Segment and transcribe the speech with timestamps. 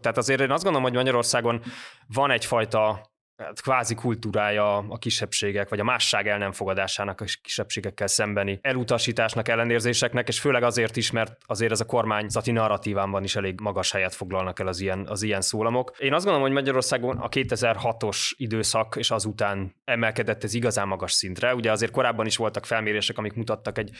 [0.00, 1.62] Tehát azért én azt gondolom, hogy Magyarországon
[2.06, 3.09] van egyfajta
[3.40, 9.48] Hát kvázi kultúrája a kisebbségek, vagy a másság el nem fogadásának a kisebbségekkel szembeni elutasításnak,
[9.48, 14.14] ellenérzéseknek, és főleg azért is, mert azért ez a kormányzati narratívánban is elég magas helyet
[14.14, 15.92] foglalnak el az ilyen, az ilyen szólamok.
[15.98, 21.54] Én azt gondolom, hogy Magyarországon a 2006-os időszak és azután emelkedett ez igazán magas szintre.
[21.54, 23.90] Ugye azért korábban is voltak felmérések, amik mutattak egy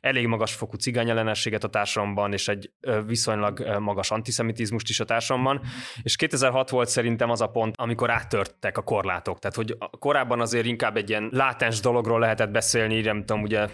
[0.00, 2.70] elég magas fokú cigányellenességet a társadalomban, és egy
[3.06, 5.60] viszonylag magas antiszemitizmust is a társadalomban.
[6.02, 9.38] És 2006 volt szerintem az a pont, amikor áttörtek a korlátok.
[9.38, 13.68] Tehát, hogy korábban azért inkább egy ilyen látens dologról lehetett beszélni, nem tudom, ugye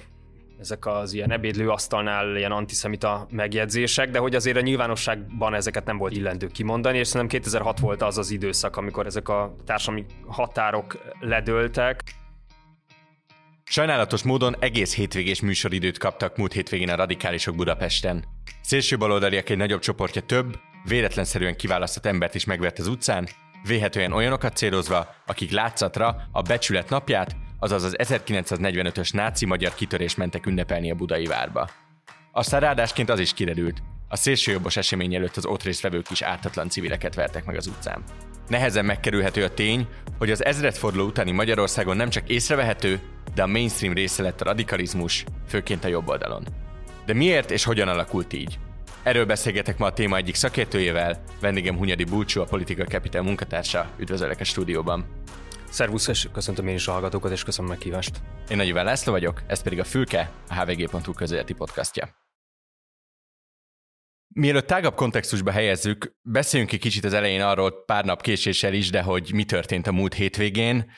[0.61, 5.99] ezek az ilyen ebédlő asztalnál ilyen antiszemita megjegyzések, de hogy azért a nyilvánosságban ezeket nem
[5.99, 10.99] volt illendő kimondani, és szerintem 2006 volt az az időszak, amikor ezek a társadalmi határok
[11.21, 12.01] ledőltek.
[13.65, 18.25] Sajnálatos módon egész hétvégés műsoridőt kaptak múlt hétvégén a radikálisok Budapesten.
[18.63, 23.29] Szélső baloldaliak egy nagyobb csoportja több, véletlenszerűen kiválasztott embert is megvert az utcán,
[23.67, 30.47] véhetően olyanokat célozva, akik látszatra a becsület napját, azaz az 1945-ös náci magyar kitörés mentek
[30.47, 31.69] ünnepelni a budai várba.
[32.33, 37.15] Aztán ráadásként az is kiderült, a szélsőjobbos esemény előtt az ott résztvevők is ártatlan civileket
[37.15, 38.03] vertek meg az utcán.
[38.49, 39.87] Nehezen megkerülhető a tény,
[40.19, 43.01] hogy az ezredforduló utáni Magyarországon nem csak észrevehető,
[43.35, 46.47] de a mainstream része lett a radikalizmus, főként a jobb oldalon.
[47.07, 48.59] De miért és hogyan alakult így?
[49.07, 53.91] Erről beszélgetek ma a téma egyik szakértőjével, vendégem Hunyadi Bulcsú, a Politika Capital munkatársa.
[53.99, 55.23] Üdvözöllek a stúdióban.
[55.71, 58.21] Szervusz, és köszöntöm én is a hallgatókat, és köszönöm a meghívást.
[58.51, 62.09] Én Nagy Iván László vagyok, ez pedig a Fülke, a hvg.hu közéleti podcastja.
[64.35, 69.03] Mielőtt tágabb kontextusba helyezzük, beszéljünk egy kicsit az elején arról pár nap késéssel is, de
[69.03, 70.91] hogy mi történt a múlt hétvégén.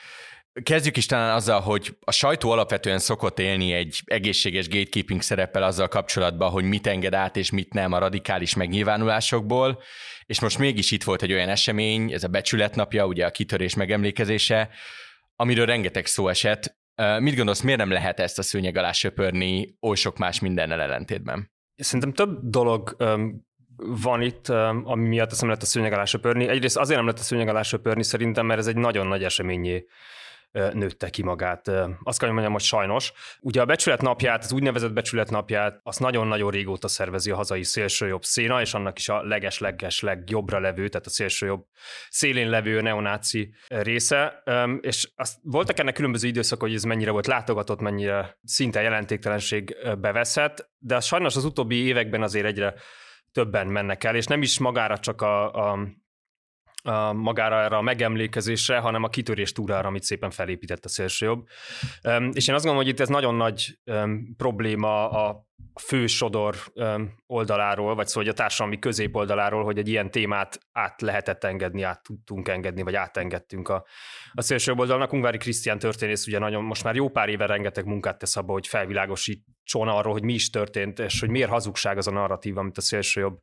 [0.63, 5.87] Kezdjük is talán azzal, hogy a sajtó alapvetően szokott élni egy egészséges gatekeeping szereppel azzal
[5.87, 9.81] kapcsolatban, hogy mit enged át és mit nem a radikális megnyilvánulásokból,
[10.25, 14.69] és most mégis itt volt egy olyan esemény, ez a becsületnapja, ugye a kitörés megemlékezése,
[15.35, 16.77] amiről rengeteg szó esett.
[17.19, 21.51] Mit gondolsz, miért nem lehet ezt a szőnyeg alá söpörni oly sok más mindennel ellentétben?
[21.75, 22.95] Szerintem több dolog
[23.77, 24.49] van itt,
[24.83, 26.47] ami miatt ezt nem lehet a szőnyeg alá söpörni.
[26.47, 29.85] Egyrészt azért nem lehet a szőnyeg alá söpörni szerintem, mert ez egy nagyon nagy eseményé
[30.51, 31.67] nőtte ki magát.
[32.03, 33.11] Azt kell, hogy mondjam, hogy sajnos.
[33.39, 38.23] Ugye a becsület napját, az úgynevezett becsület napját, azt nagyon-nagyon régóta szervezi a hazai szélsőjobb
[38.23, 41.65] széna, és annak is a leges-leges legjobbra levő, tehát a szélsőjobb
[42.09, 44.43] szélén levő neonáci része.
[44.81, 50.69] És azt voltak ennek különböző időszak, hogy ez mennyire volt látogatott, mennyire szinte jelentéktelenség beveszett,
[50.77, 52.73] de sajnos az utóbbi években azért egyre
[53.31, 55.79] többen mennek el, és nem is magára csak a, a
[56.83, 61.47] a magára erre a megemlékezésre, hanem a kitörés túrára, amit szépen felépített a szélsőjobb.
[62.31, 63.79] És én azt gondolom, hogy itt ez nagyon nagy
[64.37, 65.47] probléma a
[65.81, 66.55] fő sodor
[67.27, 72.47] oldaláról, vagy szóval a társadalmi középoldaláról, hogy egy ilyen témát át lehetett engedni, át tudtunk
[72.47, 73.85] engedni, vagy átengedtünk a,
[74.31, 75.13] a szélső oldalnak.
[75.13, 78.67] Ungvári Krisztián történész ugye nagyon, most már jó pár éve rengeteg munkát tesz abba, hogy
[79.69, 82.81] felvilágosítson arról, hogy mi is történt, és hogy miért hazugság az a narratív, amit a
[82.81, 83.39] szélsőjobb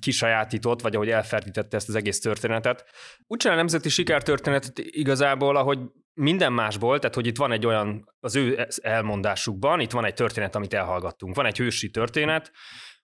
[0.00, 2.84] kisajátított, vagy ahogy elferdítette ezt az egész történetet.
[3.26, 5.78] Úgy a nemzeti sikertörténetet igazából, ahogy
[6.14, 10.54] minden másból, tehát hogy itt van egy olyan, az ő elmondásukban, itt van egy történet,
[10.54, 11.34] amit elhallgattunk.
[11.34, 12.52] Van egy hősi történet,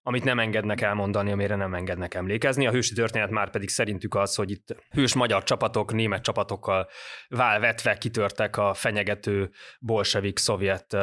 [0.02, 2.66] amit nem engednek elmondani, amire nem engednek emlékezni.
[2.66, 6.88] A hősi történet már pedig szerintük az, hogy itt hős magyar csapatok, német csapatokkal
[7.28, 10.96] válvetve kitörtek a fenyegető bolsevik szovjet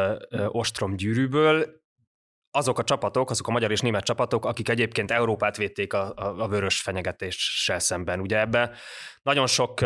[0.47, 1.77] ostrom gyűrűből.
[2.51, 6.41] Azok a csapatok, azok a magyar és német csapatok, akik egyébként Európát védték a, a,
[6.41, 8.19] a vörös fenyegetéssel szemben.
[8.19, 8.71] Ugye ebbe
[9.21, 9.79] nagyon sok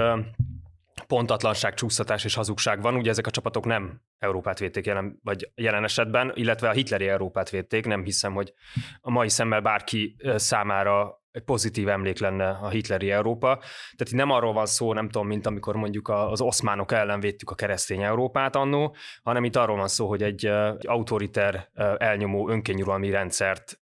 [1.07, 2.95] pontatlanság, csúsztatás és hazugság van.
[2.95, 7.49] Ugye ezek a csapatok nem Európát védték jelen, vagy jelen esetben, illetve a hitleri Európát
[7.49, 7.85] védték.
[7.85, 8.53] Nem hiszem, hogy
[9.01, 13.57] a mai szemmel bárki számára egy pozitív emlék lenne a hitleri Európa.
[13.57, 17.49] Tehát itt nem arról van szó, nem tudom, mint amikor mondjuk az oszmánok ellen védtük
[17.49, 23.09] a keresztény Európát annó, hanem itt arról van szó, hogy egy, egy autoriter, elnyomó önkényuralmi
[23.09, 23.81] rendszert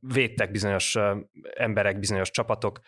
[0.00, 0.98] védtek bizonyos
[1.54, 2.80] emberek, bizonyos csapatok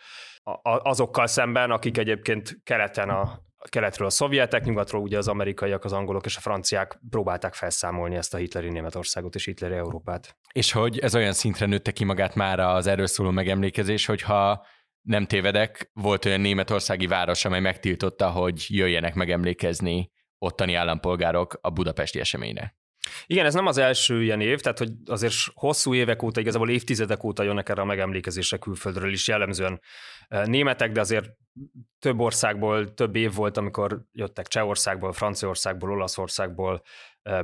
[0.63, 6.25] azokkal szemben, akik egyébként keleten a keletről a szovjetek, nyugatról ugye az amerikaiak, az angolok
[6.25, 10.37] és a franciák próbálták felszámolni ezt a hitleri Németországot és hitleri Európát.
[10.53, 14.65] És hogy ez olyan szintre nőtte ki magát már az erről szóló megemlékezés, hogyha
[15.01, 22.19] nem tévedek, volt olyan németországi város, amely megtiltotta, hogy jöjjenek megemlékezni ottani állampolgárok a budapesti
[22.19, 22.75] eseményre.
[23.25, 27.23] Igen, ez nem az első ilyen év, tehát hogy azért hosszú évek óta, igazából évtizedek
[27.23, 29.81] óta jönnek erre a megemlékezésre külföldről is, jellemzően
[30.45, 31.29] németek, de azért
[31.99, 36.81] több országból több év volt, amikor jöttek Csehországból, Franciaországból, Olaszországból,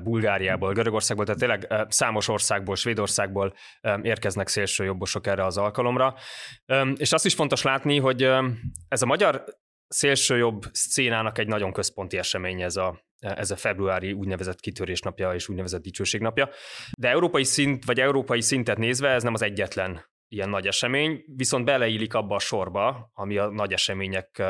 [0.04, 3.54] Bulgáriából, Görögországból, tehát tényleg számos országból, Svédországból
[4.02, 6.16] érkeznek szélsőjobbosok erre az alkalomra.
[6.96, 8.24] És azt is fontos látni, hogy
[8.88, 9.44] ez a magyar
[9.88, 15.82] szélsőjobb szcénának egy nagyon központi esemény ez a, ez a februári úgynevezett kitörésnapja és úgynevezett
[15.82, 16.50] dicsőségnapja.
[16.98, 21.66] De európai szint, vagy európai szintet nézve ez nem az egyetlen ilyen nagy esemény, viszont
[21.66, 24.44] beleillik abba a sorba, ami a nagy események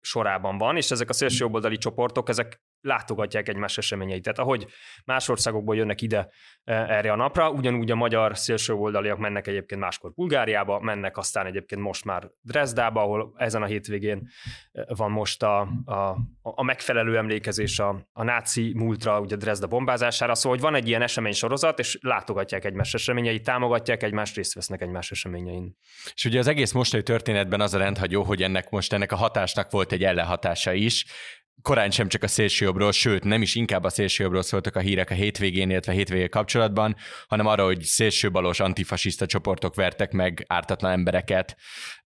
[0.00, 4.22] sorában van, és ezek a szélsőjobboldali csoportok, ezek látogatják egymás eseményeit.
[4.22, 4.66] Tehát ahogy
[5.04, 6.28] más országokból jönnek ide
[6.64, 11.80] e, erre a napra, ugyanúgy a magyar szélsőoldaliak mennek egyébként máskor Bulgáriába, mennek aztán egyébként
[11.80, 14.28] most már Dresdába, ahol ezen a hétvégén
[14.72, 20.34] e, van most a, a, a megfelelő emlékezés a, a náci múltra, ugye Dresda bombázására,
[20.34, 24.82] szóval hogy van egy ilyen esemény sorozat, és látogatják egymás eseményeit, támogatják egymást, részt vesznek
[24.82, 25.76] egymás eseményein.
[26.14, 29.70] És ugye az egész mostani történetben az a rendhagyó, hogy ennek most ennek a hatásnak
[29.70, 31.04] volt egy ellenhatása is,
[31.62, 35.14] korán sem csak a szélsőjobbról, sőt nem is inkább a szélsőjobbról szóltak a hírek a
[35.14, 36.96] hétvégén, illetve hétvégé kapcsolatban,
[37.28, 41.56] hanem arra, hogy szélsőbalos antifasiszta csoportok vertek meg ártatlan embereket,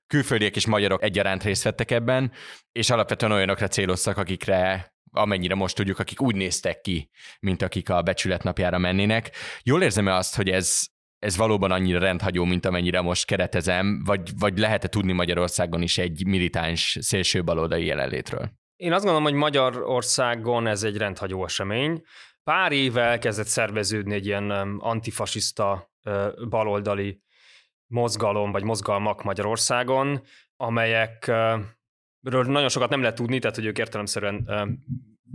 [0.07, 2.31] külföldiek és magyarok egyaránt részt vettek ebben,
[2.71, 7.09] és alapvetően olyanokra céloztak, akikre amennyire most tudjuk, akik úgy néztek ki,
[7.39, 9.31] mint akik a becsület napjára mennének.
[9.63, 10.81] Jól érzem-e azt, hogy ez,
[11.19, 16.25] ez valóban annyira rendhagyó, mint amennyire most keretezem, vagy, vagy lehet-e tudni Magyarországon is egy
[16.25, 18.58] militáns szélső baloldali jelenlétről?
[18.79, 22.03] Én azt gondolom, hogy Magyarországon ez egy rendhagyó esemény.
[22.43, 25.91] Pár éve elkezdett szerveződni egy ilyen antifasiszta
[26.49, 27.21] baloldali
[27.87, 30.21] mozgalom, vagy mozgalmak Magyarországon,
[30.55, 31.65] amelyekről
[32.21, 34.49] nagyon sokat nem lehet tudni, tehát hogy ők értelemszerűen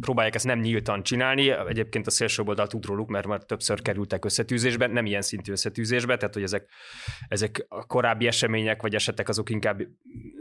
[0.00, 1.50] próbálják ezt nem nyíltan csinálni.
[1.50, 6.17] Egyébként a szélső oldalt tud róluk, mert már többször kerültek összetűzésbe, nem ilyen szintű összetűzésbe,
[6.17, 6.70] tehát hogy ezek,
[7.29, 9.81] ezek a korábbi események vagy esetek azok inkább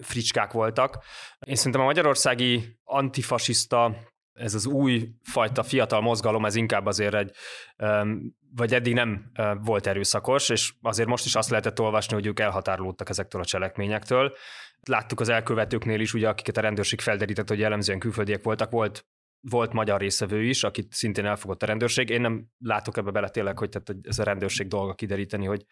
[0.02, 1.04] fricskák voltak.
[1.46, 3.96] Én szerintem a magyarországi antifasiszta
[4.34, 7.32] ez az új fajta fiatal mozgalom, ez inkább azért egy,
[8.56, 9.32] vagy eddig nem
[9.64, 14.34] volt erőszakos, és azért most is azt lehetett olvasni, hogy ők elhatárolódtak ezektől a cselekményektől.
[14.82, 19.06] Láttuk az elkövetőknél is, ugye, akiket a rendőrség felderített, hogy jellemzően külföldiek voltak, volt
[19.50, 22.10] volt magyar részevő is, akit szintén elfogott a rendőrség.
[22.10, 25.66] Én nem látok ebbe bele tényleg, hogy tehát ez a rendőrség dolga kideríteni, hogy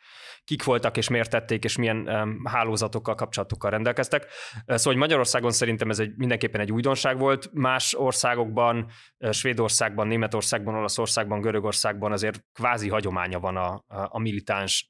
[0.43, 4.27] kik voltak és miért tették, és milyen um, hálózatokkal, kapcsolatokkal rendelkeztek.
[4.65, 7.49] Szóval, hogy Magyarországon szerintem ez egy, mindenképpen egy újdonság volt.
[7.53, 8.87] Más országokban,
[9.31, 14.89] Svédországban, Németországban, Olaszországban, Görögországban azért kvázi hagyománya van a, a, militáns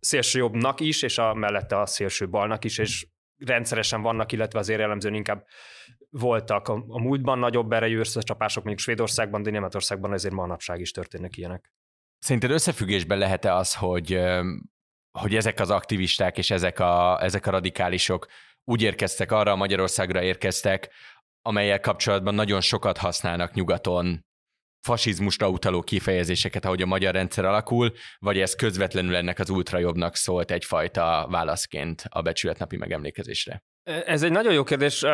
[0.00, 3.06] szélsőjobbnak is, és a mellette a szélső balnak is, és
[3.46, 5.46] rendszeresen vannak, illetve azért jellemzően inkább
[6.10, 11.36] voltak a, a múltban nagyobb erejű összecsapások, mondjuk Svédországban, de Németországban ezért manapság is történnek
[11.36, 11.72] ilyenek.
[12.18, 14.20] Szerinted összefüggésben lehet-e az, hogy,
[15.18, 18.26] hogy ezek az aktivisták és ezek a, ezek a radikálisok
[18.64, 20.90] úgy érkeztek arra, Magyarországra érkeztek,
[21.42, 24.26] amelyek kapcsolatban nagyon sokat használnak nyugaton
[24.82, 30.50] fasizmusra utaló kifejezéseket, ahogy a magyar rendszer alakul, vagy ez közvetlenül ennek az ultrajobbnak szólt
[30.50, 33.64] egyfajta válaszként a becsületnapi megemlékezésre?
[33.82, 35.04] Ez egy nagyon jó kérdés.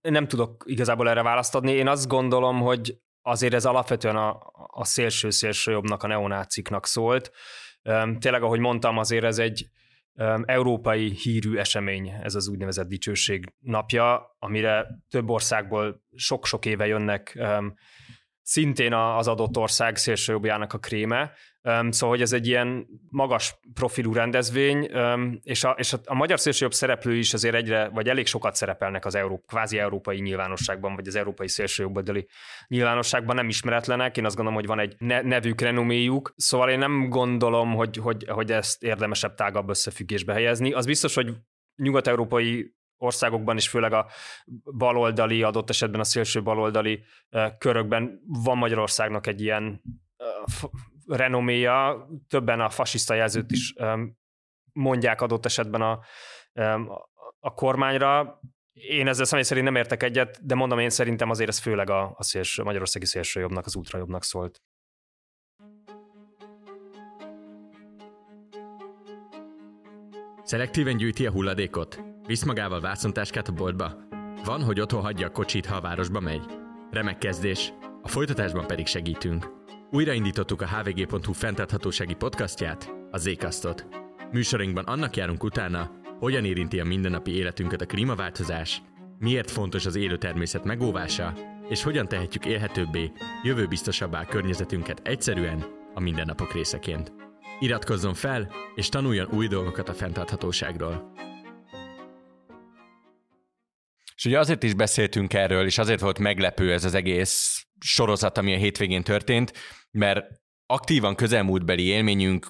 [0.00, 1.72] Nem tudok igazából erre választ adni.
[1.72, 7.30] Én azt gondolom, hogy azért ez alapvetően a, a szélső-szélső jobbnak, a neonáciknak szólt.
[8.18, 9.66] Tényleg, ahogy mondtam, azért ez egy
[10.44, 17.38] európai hírű esemény, ez az úgynevezett dicsőség napja, amire több országból sok-sok éve jönnek
[18.46, 21.32] szintén az adott ország szélsőjobbjának a kréme,
[21.62, 24.90] szóval hogy ez egy ilyen magas profilú rendezvény,
[25.42, 29.14] és a, és a, magyar szélsőjobb szereplő is azért egyre, vagy elég sokat szerepelnek az
[29.14, 32.26] Euró, kvázi európai nyilvánosságban, vagy az európai szélsőjobboldali
[32.68, 37.74] nyilvánosságban, nem ismeretlenek, én azt gondolom, hogy van egy nevük, renoméjuk, szóval én nem gondolom,
[37.74, 40.72] hogy, hogy, hogy ezt érdemesebb tágabb összefüggésbe helyezni.
[40.72, 41.34] Az biztos, hogy
[41.76, 44.06] nyugat-európai országokban is, főleg a
[44.76, 47.04] baloldali, adott esetben a szélső baloldali
[47.58, 49.82] körökben van Magyarországnak egy ilyen
[51.06, 53.74] renoméja, többen a fasiszta jelzőt is
[54.72, 56.00] mondják adott esetben a,
[57.40, 58.40] a kormányra.
[58.72, 62.14] Én ezzel személy szerint nem értek egyet, de mondom, én szerintem azért ez főleg a,
[62.16, 64.62] a szélső, magyarországi szélsőjobbnak, az ultrajobbnak szólt.
[70.42, 72.15] Szelektíven gyűjti a hulladékot?
[72.26, 73.92] Visz magával vászontáskát a boltba?
[74.44, 76.44] Van, hogy otthon hagyja a kocsit, ha a városba megy?
[76.90, 77.72] Remek kezdés.
[78.02, 79.50] A folytatásban pedig segítünk.
[79.90, 83.86] Újraindítottuk a hvg.hu fenntarthatósági podcastját, a Zékasztot.
[84.32, 88.82] Műsorunkban annak járunk utána, hogyan érinti a mindennapi életünket a klímaváltozás,
[89.18, 91.32] miért fontos az élő természet megóvása,
[91.68, 95.64] és hogyan tehetjük élhetőbbé, jövőbiztosabbá környezetünket egyszerűen
[95.94, 97.12] a mindennapok részeként.
[97.60, 101.14] Iratkozzon fel, és tanuljon új dolgokat a fenntarthatóságról.
[104.16, 108.54] És ugye azért is beszéltünk erről, és azért volt meglepő ez az egész sorozat, ami
[108.54, 109.52] a hétvégén történt,
[109.90, 110.24] mert
[110.66, 112.46] aktívan közelmúltbeli élményünk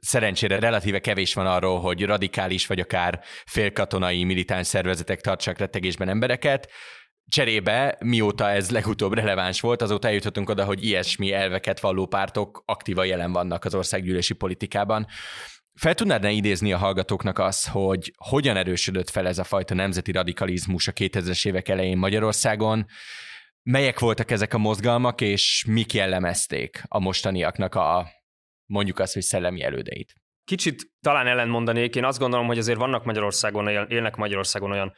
[0.00, 6.70] szerencsére relatíve kevés van arról, hogy radikális vagy akár félkatonai militáns szervezetek tartsak rettegésben embereket.
[7.30, 13.06] Cserébe, mióta ez legutóbb releváns volt, azóta eljutottunk oda, hogy ilyesmi elveket valló pártok aktívan
[13.06, 15.06] jelen vannak az országgyűlési politikában.
[15.78, 20.12] Fel tudnád ne idézni a hallgatóknak az, hogy hogyan erősödött fel ez a fajta nemzeti
[20.12, 22.86] radikalizmus a 2000-es évek elején Magyarországon,
[23.62, 28.08] melyek voltak ezek a mozgalmak, és mik jellemezték a mostaniaknak a
[28.66, 30.14] mondjuk azt, hogy szellemi elődeit?
[30.44, 34.92] Kicsit talán ellenmondanék, én azt gondolom, hogy azért vannak Magyarországon, élnek Magyarországon olyan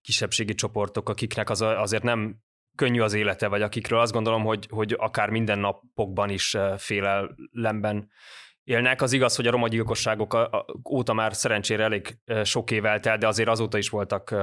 [0.00, 2.36] kisebbségi csoportok, akiknek az azért nem
[2.74, 8.08] könnyű az élete, vagy akikről azt gondolom, hogy, hogy akár minden napokban is félelemben
[8.66, 9.02] élnek.
[9.02, 10.50] Az igaz, hogy a roma gyilkosságok
[10.90, 14.34] óta már szerencsére elég sok év eltelt, de azért azóta is voltak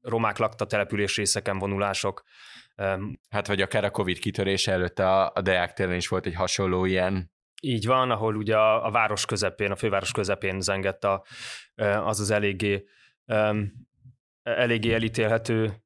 [0.00, 2.22] romák lakta település részeken vonulások.
[3.30, 6.84] Hát vagy akár a Covid kitörése előtt a, a Deák téren is volt egy hasonló
[6.84, 7.30] ilyen
[7.64, 11.24] így van, ahol ugye a, a város közepén, a főváros közepén zengett a,
[12.04, 12.84] az az eléggé
[14.42, 15.82] eléggé elítélhető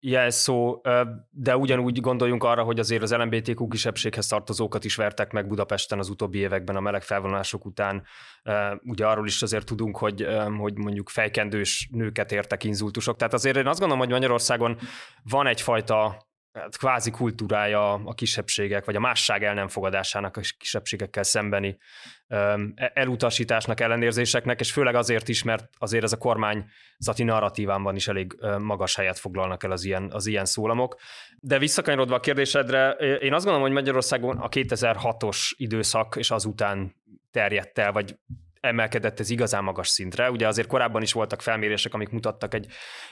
[0.00, 0.80] jelszó,
[1.30, 6.08] de ugyanúgy gondoljunk arra, hogy azért az LMBTQ kisebbséghez tartozókat is vertek meg Budapesten az
[6.08, 8.02] utóbbi években a meleg felvonások után.
[8.82, 10.26] Ugye arról is azért tudunk, hogy,
[10.58, 13.16] hogy mondjuk fejkendős nőket értek inzultusok.
[13.16, 14.78] Tehát azért én azt gondolom, hogy Magyarországon
[15.22, 21.22] van egyfajta hát kvázi kultúrája a kisebbségek, vagy a másság el nem fogadásának a kisebbségekkel
[21.22, 21.76] szembeni
[22.28, 28.36] e-, elutasításnak, ellenérzéseknek, és főleg azért is, mert azért ez a kormányzati narratívánban is elég
[28.58, 30.96] magas helyet foglalnak el az ilyen, az ilyen szólamok.
[31.40, 36.94] De visszakanyarodva a kérdésedre, én azt gondolom, hogy Magyarországon a 2006-os időszak és azután
[37.30, 38.16] terjedt el, vagy
[38.62, 40.30] emelkedett ez igazán magas szintre.
[40.30, 42.66] Ugye azért korábban is voltak felmérések, amik mutattak egy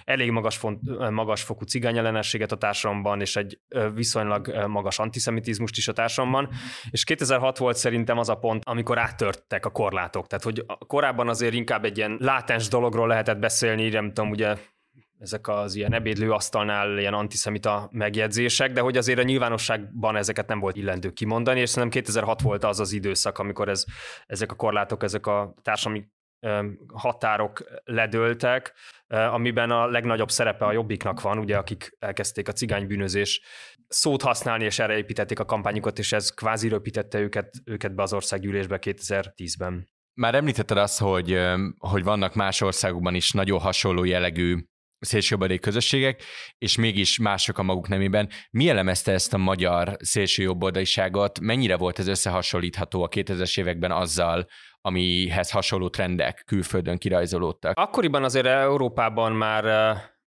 [0.05, 3.61] elég magas, font, magas fokú cigányellenességet a társadalomban, és egy
[3.95, 6.49] viszonylag magas antiszemitizmust is a társadalomban.
[6.91, 10.27] És 2006 volt szerintem az a pont, amikor áttörtek a korlátok.
[10.27, 14.57] Tehát, hogy korábban azért inkább egy ilyen látens dologról lehetett beszélni, nem tudom, ugye
[15.21, 20.77] ezek az ilyen ebédlőasztalnál ilyen antiszemita megjegyzések, de hogy azért a nyilvánosságban ezeket nem volt
[20.77, 23.85] illendő kimondani, és szerintem 2006 volt az az időszak, amikor ez,
[24.27, 26.09] ezek a korlátok, ezek a társadalmi
[26.93, 28.73] határok ledőltek,
[29.07, 33.41] amiben a legnagyobb szerepe a jobbiknak van, ugye, akik elkezdték a cigánybűnözés
[33.89, 38.13] szót használni, és erre építették a kampányukat, és ez kvázi röpítette őket, őket be az
[38.13, 39.89] országgyűlésbe 2010-ben.
[40.15, 41.39] Már említetted azt, hogy,
[41.79, 44.57] hogy vannak más országokban is nagyon hasonló jellegű
[45.01, 46.23] szélsőjobbadék közösségek,
[46.59, 48.29] és mégis mások a maguk nemében.
[48.51, 51.41] Mi elemezte ezt a magyar szélsőjobboldaliságot?
[51.41, 54.47] Mennyire volt ez összehasonlítható a 2000-es években azzal,
[54.81, 57.79] amihez hasonló trendek külföldön kirajzolódtak?
[57.79, 59.65] Akkoriban azért Európában már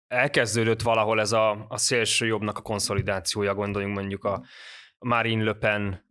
[0.07, 4.43] elkezdődött valahol ez a, a szélsőjobbnak a konszolidációja, gondoljunk mondjuk a
[4.99, 6.05] Marine Le Pen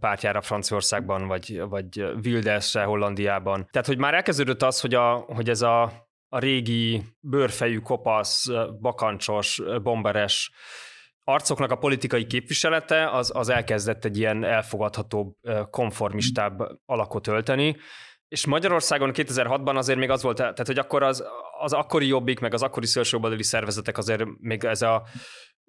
[0.00, 3.68] pártjára Franciaországban, vagy, vagy Wildesre Hollandiában.
[3.70, 8.46] Tehát, hogy már elkezdődött az, hogy, a, hogy ez a a régi bőrfejű, kopasz,
[8.80, 10.50] bakancsos, bomberes
[11.24, 15.34] arcoknak a politikai képviselete az, az elkezdett egy ilyen elfogadhatóbb,
[15.70, 17.76] konformistább alakot ölteni,
[18.28, 21.24] és Magyarországon 2006-ban azért még az volt, tehát hogy akkor az,
[21.58, 25.02] az akkori jobbik, meg az akkori szélsőbadali szervezetek azért még ez a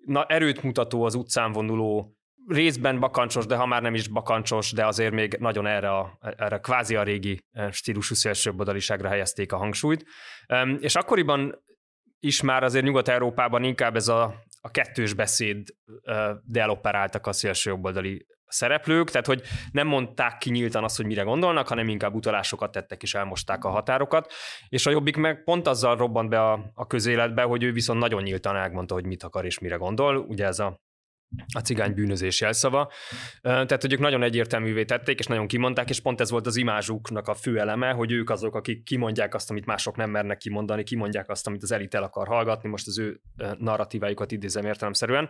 [0.05, 4.85] na, erőt mutató az utcán vonuló részben bakancsos, de ha már nem is bakancsos, de
[4.85, 10.05] azért még nagyon erre a, erre kvázi a régi eh, stílusú szélsőbbodaliságra helyezték a hangsúlyt.
[10.79, 11.63] És akkoriban
[12.19, 15.67] is már azért Nyugat-Európában inkább ez a, a kettős beszéd
[16.03, 21.67] eh, deloperáltak a szélsőjobboldali szereplők, tehát hogy nem mondták ki nyíltan azt, hogy mire gondolnak,
[21.67, 24.33] hanem inkább utalásokat tettek és elmosták a határokat,
[24.69, 28.21] és a Jobbik meg pont azzal robbant be a, a közéletbe, hogy ő viszont nagyon
[28.21, 30.81] nyíltan elmondta, hogy mit akar és mire gondol, ugye ez a
[31.53, 32.91] a cigány bűnözés jelszava.
[33.41, 37.27] Tehát, hogy ők nagyon egyértelművé tették, és nagyon kimondták, és pont ez volt az imázsuknak
[37.27, 41.29] a fő eleme, hogy ők azok, akik kimondják azt, amit mások nem mernek kimondani, kimondják
[41.29, 43.21] azt, amit az elit el akar hallgatni, most az ő
[43.57, 45.29] narratívájukat idézem értelemszerűen.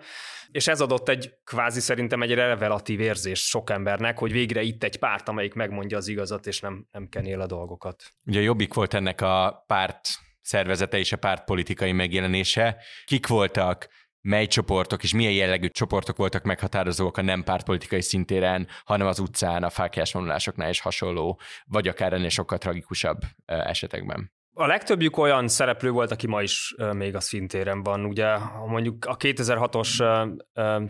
[0.52, 5.00] És ez adott egy kvázi szerintem egy revelatív érzés sok embernek, hogy végre itt egy
[5.00, 8.04] párt, amelyik megmondja az igazat, és nem, nem kenél a dolgokat.
[8.26, 10.10] Ugye Jobbik volt ennek a párt
[10.42, 12.78] szervezete és a pártpolitikai megjelenése.
[13.06, 13.88] Kik voltak
[14.24, 19.64] mely csoportok és milyen jellegű csoportok voltak meghatározóak a nem pártpolitikai szintéren, hanem az utcán,
[19.64, 24.32] a fákjás vonulásoknál is hasonló, vagy akár ennél sokkal tragikusabb esetekben.
[24.56, 28.06] A legtöbbjük olyan szereplő volt, aki ma is még a szintéren van.
[28.06, 29.98] Ugye, ha mondjuk a 2006-os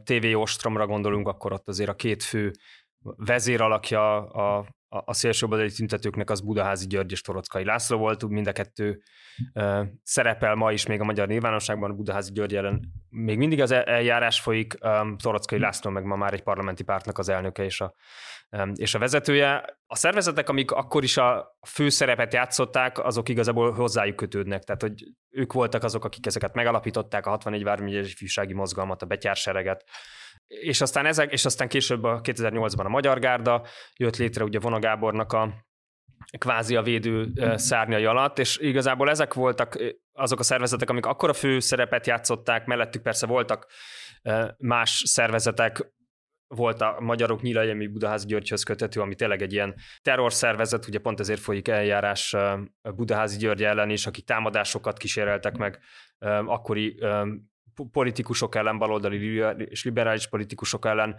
[0.04, 2.52] TV Ostromra gondolunk, akkor ott azért a két fő
[3.02, 8.52] vezéralakja a, a, a szélsőbadai tüntetőknek az Budaházi György és Torockai László volt, mind a
[8.52, 9.02] kettő
[10.04, 14.40] szerepel ma is még a magyar nyilvánosságban, Budaházi György ellen még mindig az e- eljárás
[14.40, 14.74] folyik,
[15.18, 17.94] Torockai László meg ma már egy parlamenti pártnak az elnöke és a,
[18.74, 19.78] és a vezetője.
[19.88, 24.64] A szervezetek, amik akkor is a fő szerepet játszották, azok igazából hozzájuk kötődnek.
[24.64, 29.84] Tehát, hogy ők voltak azok, akik ezeket megalapították, a 64 vármegyes ifjúsági mozgalmat, a betyársereget,
[30.48, 34.80] és aztán ezek, és aztán később a 2008-ban a Magyar Gárda jött létre ugye Vona
[34.80, 35.66] Gábornak a
[36.38, 39.78] kvázi a védő szárnyai alatt, és igazából ezek voltak
[40.12, 43.68] azok a szervezetek, amik akkor a fő szerepet játszották, mellettük persze voltak
[44.58, 45.94] más szervezetek,
[46.56, 51.40] volt a Magyarok Nyilajemi Budaházi Györgyhöz kötető, ami tényleg egy ilyen terrorszervezet, ugye pont ezért
[51.40, 52.36] folyik eljárás
[52.96, 55.80] Budaházi György ellen is, akik támadásokat kíséreltek meg
[56.46, 57.00] akkori
[57.92, 61.16] politikusok ellen, baloldali és liberális politikusok ellen,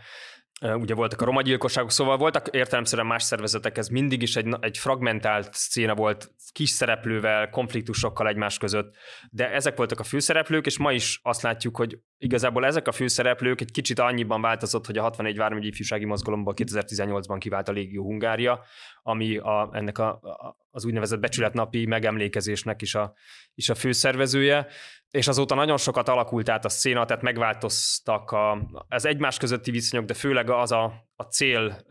[0.61, 5.49] ugye voltak a romagyilkosságok, szóval voltak értelemszerűen más szervezetek, ez mindig is egy, egy fragmentált
[5.52, 8.96] széna volt, kis szereplővel, konfliktusokkal egymás között,
[9.30, 13.61] de ezek voltak a főszereplők, és ma is azt látjuk, hogy igazából ezek a főszereplők
[13.61, 18.64] egy kicsit annyiban változott, hogy a 64 vármegyi ifjúsági mozgalomból 2018-ban kivált a Légió Hungária,
[19.02, 23.14] ami a, ennek a, a, az úgynevezett becsületnapi megemlékezésnek is a,
[23.54, 24.66] is a főszervezője,
[25.11, 30.07] és azóta nagyon sokat alakult át a széna, tehát megváltoztak a, az egymás közötti viszonyok,
[30.07, 31.87] de főleg az a, a cél,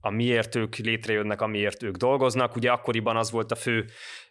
[0.00, 2.56] a miért ők létrejönnek, amiért ők dolgoznak.
[2.56, 3.84] Ugye akkoriban az volt a fő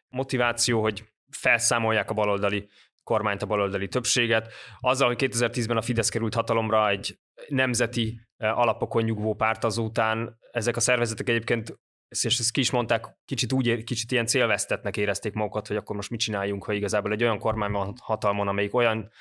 [0.07, 2.69] motiváció, hogy felszámolják a baloldali
[3.03, 4.53] kormányt, a baloldali többséget.
[4.79, 10.79] Azzal, hogy 2010-ben a Fidesz került hatalomra egy nemzeti alapokon nyugvó párt azután, ezek a
[10.79, 11.79] szervezetek egyébként
[12.11, 16.09] és ezt ki is mondták, kicsit úgy, kicsit ilyen célvesztetnek érezték magukat, hogy akkor most
[16.09, 19.11] mit csináljunk, ha igazából egy olyan kormány van hatalmon, amelyik olyan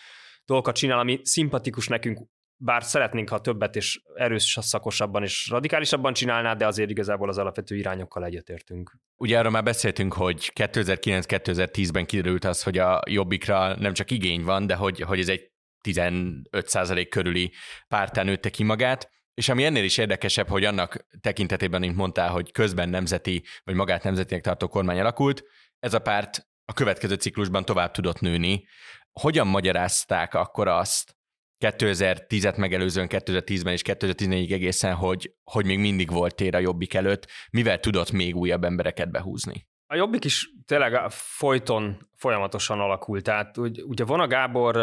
[0.45, 2.19] dolgokat csinál, ami szimpatikus nekünk,
[2.63, 7.77] bár szeretnénk, ha többet és erős szakosabban és radikálisabban csinálná, de azért igazából az alapvető
[7.77, 8.97] irányokkal egyetértünk.
[9.17, 14.67] Ugye arról már beszéltünk, hogy 2009-2010-ben kiderült az, hogy a Jobbikra nem csak igény van,
[14.67, 15.51] de hogy, hogy ez egy
[15.89, 17.53] 15% körüli
[17.89, 19.11] pártán nőtte ki magát.
[19.41, 24.03] És ami ennél is érdekesebb, hogy annak tekintetében, mint mondtál, hogy közben nemzeti, vagy magát
[24.03, 25.45] nemzetinek tartó kormány alakult,
[25.79, 28.67] ez a párt a következő ciklusban tovább tudott nőni.
[29.13, 31.17] Hogyan magyarázták akkor azt,
[31.65, 37.27] 2010-et megelőzően 2010-ben és 2014-ig egészen, hogy, hogy még mindig volt tér a Jobbik előtt,
[37.51, 39.69] mivel tudott még újabb embereket behúzni?
[39.93, 43.25] A Jobbik is tényleg folyton folyamatosan alakult.
[43.25, 44.77] Tehát ugye Vona Gábor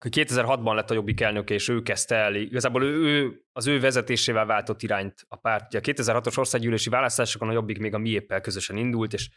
[0.00, 4.46] 2006-ban lett a Jobbik elnök, és ő kezdte el, igazából ő, ő az ő vezetésével
[4.46, 5.74] váltott irányt a párt.
[5.74, 9.30] Ugye a 2006-os országgyűlési választásokon a Jobbik még a miéppel közösen indult, és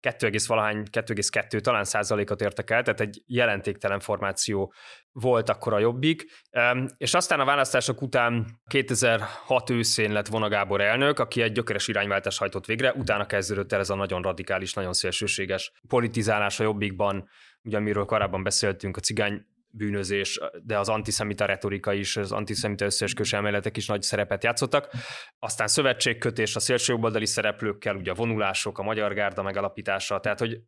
[0.00, 4.72] 2, valahány, 2,2 talán százalékot értek el, tehát egy jelentéktelen formáció
[5.12, 6.24] volt akkor a Jobbik,
[6.96, 12.38] és aztán a választások után 2006 őszén lett Vona Gábor elnök, aki egy gyökeres irányváltás
[12.38, 17.28] hajtott végre, utána kezdődött el ez a nagyon radikális, nagyon szélsőséges politizálás a Jobbikban,
[17.62, 23.32] ugye amiről korábban beszéltünk, a cigány bűnözés, de az antiszemita retorika is, az antiszemita összeesküvés
[23.32, 24.92] elméletek is nagy szerepet játszottak.
[25.38, 30.60] Aztán szövetségkötés a szélsőjobboldali szereplőkkel, ugye a vonulások, a magyar gárda megalapítása, tehát hogy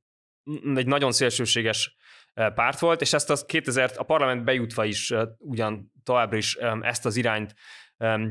[0.75, 1.97] egy nagyon szélsőséges
[2.33, 6.55] eh, párt volt, és ezt az 2000 a parlament bejutva is eh, ugyan továbbra is
[6.81, 7.55] ezt az irányt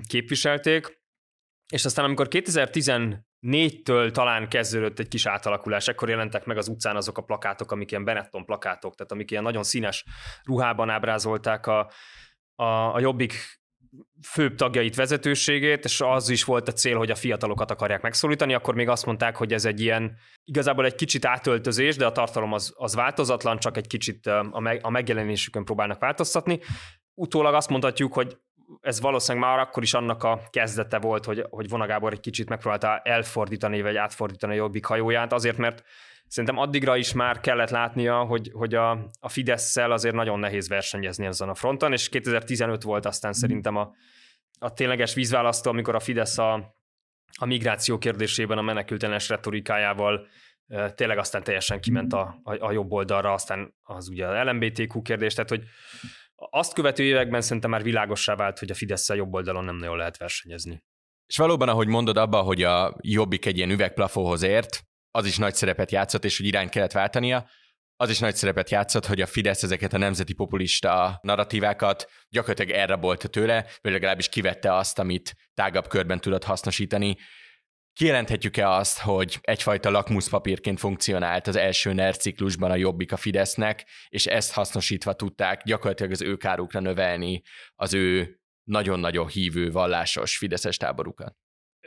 [0.08, 1.02] képviselték,
[1.74, 2.88] és aztán amikor 2010
[3.42, 7.92] négytől talán kezdődött egy kis átalakulás, ekkor jelentek meg az utcán azok a plakátok, amik
[7.92, 10.06] ilyen Benetton plakátok, tehát amik ilyen nagyon színes
[10.44, 11.92] ruhában ábrázolták a,
[12.56, 13.62] a, a Jobbik
[14.28, 18.76] főbb tagjait, vezetőségét, és az is volt a cél, hogy a fiatalokat akarják megszólítani, akkor
[18.76, 22.74] még azt mondták, hogy ez egy ilyen, igazából egy kicsit átöltözés, de a tartalom az,
[22.76, 26.60] az változatlan, csak egy kicsit a, meg, a megjelenésükön próbálnak változtatni.
[27.14, 28.38] Utólag azt mondhatjuk, hogy
[28.82, 32.98] ez valószínűleg már akkor is annak a kezdete volt, hogy, hogy Vonagábor egy kicsit megpróbálta
[33.04, 35.84] elfordítani, vagy átfordítani a jobbik hajóját, azért, mert
[36.28, 41.26] szerintem addigra is már kellett látnia, hogy, hogy a, a Fidesz-szel azért nagyon nehéz versenyezni
[41.26, 43.94] ezen a fronton, és 2015 volt aztán szerintem a,
[44.60, 46.54] a tényleges vízválasztó, amikor a Fidesz a,
[47.40, 50.28] a migráció kérdésében a menekültenes retorikájával
[50.96, 55.34] tényleg aztán teljesen kiment a, a, a jobb oldalra, aztán az ugye a LMBTQ kérdés,
[55.34, 55.64] tehát hogy
[56.50, 60.18] azt követő években szerintem már világossá vált, hogy a fidesz jobb oldalon nem nagyon lehet
[60.18, 60.84] versenyezni.
[61.28, 65.56] És valóban, ahogy mondod abba, hogy a Jobbik egy ilyen üvegplafóhoz ért, az is nagy
[65.56, 67.50] szerepet játszott, és hogy irány kellett váltania,
[67.96, 73.28] az is nagy szerepet játszott, hogy a Fidesz ezeket a nemzeti populista narratívákat gyakorlatilag elrabolta
[73.28, 77.18] tőle, vagy legalábbis kivette azt, amit tágabb körben tudott hasznosítani.
[77.94, 84.26] Kijelenthetjük-e azt, hogy egyfajta lakmuszpapírként funkcionált az első NER ciklusban a Jobbik a Fidesznek, és
[84.26, 87.42] ezt hasznosítva tudták gyakorlatilag az ő kárukra növelni
[87.76, 91.36] az ő nagyon-nagyon hívő, vallásos fideszes táborukat?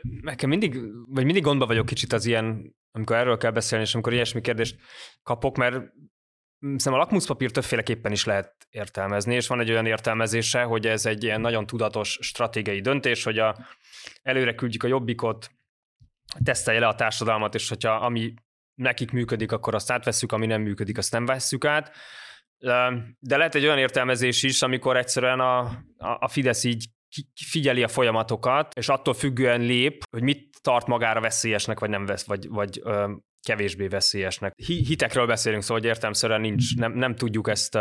[0.03, 4.13] Nekem mindig, vagy mindig gondba vagyok kicsit az ilyen, amikor erről kell beszélni, és amikor
[4.13, 4.77] ilyesmi kérdést
[5.23, 5.75] kapok, mert
[6.59, 11.25] szerintem a lakmuszpapír többféleképpen is lehet értelmezni, és van egy olyan értelmezése, hogy ez egy
[11.25, 13.67] ilyen nagyon tudatos stratégiai döntés, hogy a,
[14.23, 15.51] előre küldjük a jobbikot,
[16.43, 18.35] tesztelje le a társadalmat, és hogyha ami
[18.75, 21.97] nekik működik, akkor azt átveszük, ami nem működik, azt nem vesszük át.
[23.19, 26.87] De lehet egy olyan értelmezés is, amikor egyszerűen a, a Fidesz így
[27.35, 32.27] figyeli a folyamatokat, és attól függően lép, hogy mit tart magára veszélyesnek, vagy nem vesz,
[32.27, 33.13] vagy, vagy ö,
[33.47, 34.55] kevésbé veszélyesnek.
[34.57, 37.79] Hitekről beszélünk, szóval hogy értelmszerűen nincs, nem, nem tudjuk ezt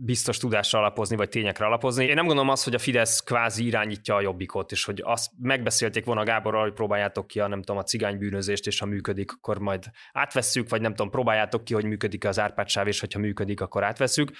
[0.00, 2.04] biztos tudásra alapozni, vagy tényekre alapozni.
[2.04, 6.04] Én nem gondolom azt, hogy a Fidesz kvázi irányítja a jobbikot, és hogy azt megbeszélték
[6.04, 9.84] volna Gáborral, hogy próbáljátok ki a, nem tudom, a cigánybűnözést, és ha működik, akkor majd
[10.12, 14.30] átvesszük, vagy nem tudom, próbáljátok ki, hogy működik az árpátsáv, és hogyha működik, akkor átvesszük.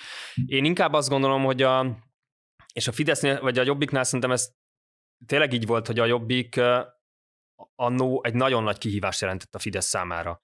[0.47, 1.99] Én inkább azt gondolom, hogy a,
[2.73, 4.49] és a Fidesznél, vagy a Jobbiknál szerintem ez
[5.27, 6.61] tényleg így volt, hogy a Jobbik
[7.75, 10.41] annó egy nagyon nagy kihívást jelentett a Fidesz számára.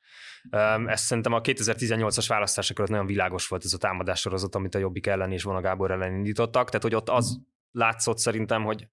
[0.87, 5.07] Ez szerintem a 2018-as választások előtt nagyon világos volt ez a támadássorozat, amit a Jobbik
[5.07, 8.89] ellen és Vona Gábor ellen indítottak, tehát hogy ott az látszott szerintem, hogy,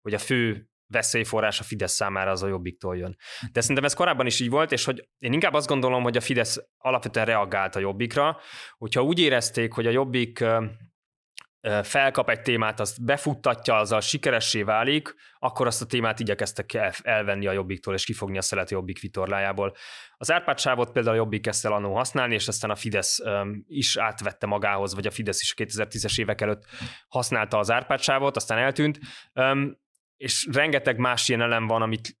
[0.00, 3.16] hogy a fő veszélyforrás a Fidesz számára az a Jobbiktól jön.
[3.52, 6.20] De szerintem ez korábban is így volt, és hogy én inkább azt gondolom, hogy a
[6.20, 8.38] Fidesz alapvetően reagált a Jobbikra,
[8.78, 10.44] hogyha úgy érezték, hogy a Jobbik
[11.82, 17.52] felkap egy témát, azt befuttatja, azzal sikeressé válik, akkor azt a témát igyekeztek elvenni a
[17.52, 19.74] Jobbiktól, és kifogni a szelet Jobbik vitorlájából.
[20.16, 20.58] Az Árpád
[20.92, 23.22] például a Jobbik kezdte el annó használni, és aztán a Fidesz
[23.66, 26.64] is átvette magához, vagy a Fidesz is 2010-es évek előtt
[27.08, 28.00] használta az Árpád
[28.36, 28.98] aztán eltűnt,
[30.16, 32.16] és rengeteg más ilyen elem van, amit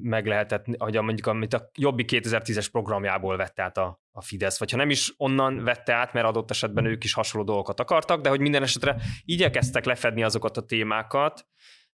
[0.00, 4.70] meg lehetett, hogy mondjuk amit a Jobbi 2010-es programjából vette át a, a Fidesz, vagy
[4.70, 8.28] ha nem is onnan vette át, mert adott esetben ők is hasonló dolgokat akartak, de
[8.28, 11.46] hogy minden esetre igyekeztek lefedni azokat a témákat,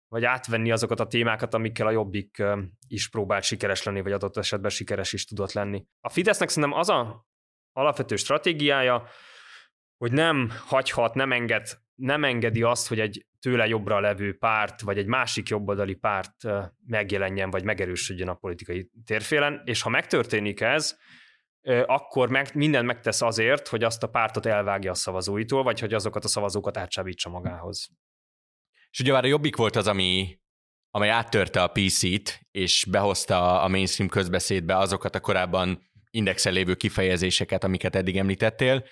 [0.07, 2.43] vagy átvenni azokat a témákat, amikkel a Jobbik
[2.87, 5.85] is próbált sikeres lenni, vagy adott esetben sikeres is tudott lenni.
[6.01, 7.27] A Fidesznek szerintem az a
[7.71, 9.07] alapvető stratégiája,
[9.97, 14.97] hogy nem hagyhat, nem enged nem engedi azt, hogy egy tőle jobbra levő párt, vagy
[14.97, 16.35] egy másik jobboldali párt
[16.85, 20.97] megjelenjen, vagy megerősödjön a politikai térfélen, és ha megtörténik ez,
[21.85, 26.23] akkor meg, mindent megtesz azért, hogy azt a pártot elvágja a szavazóitól, vagy hogy azokat
[26.23, 27.89] a szavazókat átsábítsa magához.
[28.89, 30.39] És ugye már a Jobbik volt az, ami,
[30.89, 37.63] amely áttörte a PC-t, és behozta a mainstream közbeszédbe azokat a korábban indexel lévő kifejezéseket,
[37.63, 38.85] amiket eddig említettél,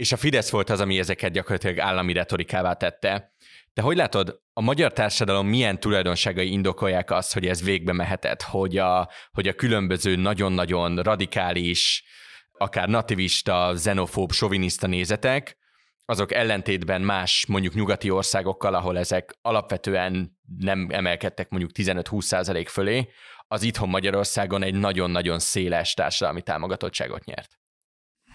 [0.00, 3.34] és a Fidesz volt az, ami ezeket gyakorlatilag állami retorikává tette.
[3.72, 8.78] Te hogy látod, a magyar társadalom milyen tulajdonságai indokolják azt, hogy ez végbe mehetett, hogy
[8.78, 12.04] a, hogy a különböző nagyon-nagyon radikális,
[12.52, 15.58] akár nativista, xenofób, soviniszta nézetek,
[16.04, 23.08] azok ellentétben más mondjuk nyugati országokkal, ahol ezek alapvetően nem emelkedtek mondjuk 15-20 százalék fölé,
[23.46, 27.58] az itthon Magyarországon egy nagyon-nagyon széles társadalmi támogatottságot nyert.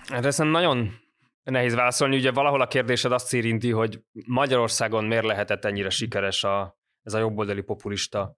[0.08, 1.04] Hát ez nagyon
[1.52, 6.78] Nehéz válaszolni, ugye valahol a kérdésed azt érinti, hogy Magyarországon miért lehetett ennyire sikeres a,
[7.02, 8.38] ez a jobboldali populista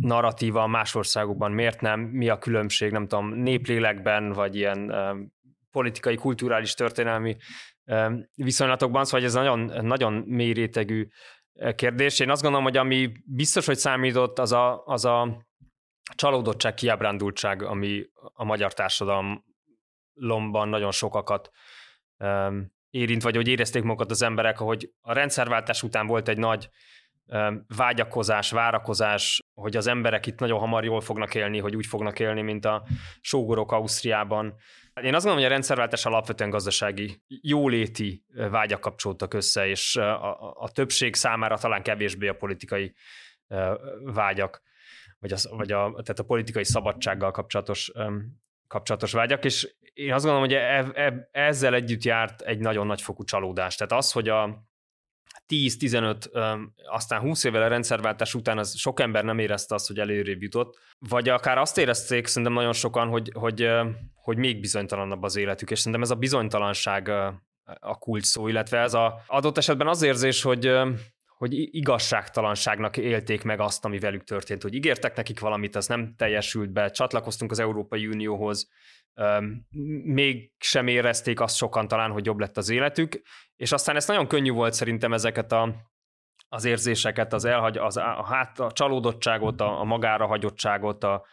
[0.00, 4.94] narratíva más országokban, miért nem, mi a különbség, nem tudom, néplélekben, vagy ilyen
[5.70, 7.36] politikai, kulturális, történelmi
[8.34, 11.08] viszonylatokban, szóval ez nagyon, nagyon mély rétegű
[11.74, 12.20] kérdés.
[12.20, 15.46] Én azt gondolom, hogy ami biztos, hogy számított, az a, az a
[16.14, 21.50] csalódottság, kiábrándultság, ami a magyar társadalomban nagyon sokakat
[22.90, 26.68] érint, vagy hogy érezték magukat az emberek, hogy a rendszerváltás után volt egy nagy
[27.76, 32.42] vágyakozás, várakozás, hogy az emberek itt nagyon hamar jól fognak élni, hogy úgy fognak élni,
[32.42, 32.86] mint a
[33.20, 34.54] sógorok Ausztriában.
[34.94, 40.70] Én azt gondolom, hogy a rendszerváltás alapvetően gazdasági jóléti vágyak kapcsolódtak össze, és a, a
[40.70, 42.94] többség számára talán kevésbé a politikai
[44.02, 44.62] vágyak,
[45.18, 47.92] vagy, az, vagy a, tehát a politikai szabadsággal kapcsolatos
[48.66, 53.02] kapcsolatos vágyak, és én azt gondolom, hogy e, e, ezzel együtt járt egy nagyon nagy
[53.02, 53.76] fokú csalódás.
[53.76, 54.64] Tehát az, hogy a
[55.48, 60.42] 10-15, aztán 20 évvel a rendszerváltás után az sok ember nem érezte azt, hogy előrébb
[60.42, 63.70] jutott, vagy akár azt érezték szerintem nagyon sokan, hogy, hogy,
[64.14, 67.08] hogy még bizonytalanabb az életük, és szerintem ez a bizonytalanság
[67.80, 70.72] a kulcs szó, illetve ez a adott esetben az érzés, hogy
[71.34, 76.72] hogy igazságtalanságnak élték meg azt, ami velük történt, hogy ígértek nekik valamit, az nem teljesült
[76.72, 78.68] be, csatlakoztunk az Európai Unióhoz,
[80.04, 83.20] még sem érezték azt sokan talán, hogy jobb lett az életük,
[83.56, 85.74] és aztán ez nagyon könnyű volt szerintem ezeket a,
[86.48, 91.24] az érzéseket, az, elhagy, az a, hát, a csalódottságot, a, a magára hagyottságot, a,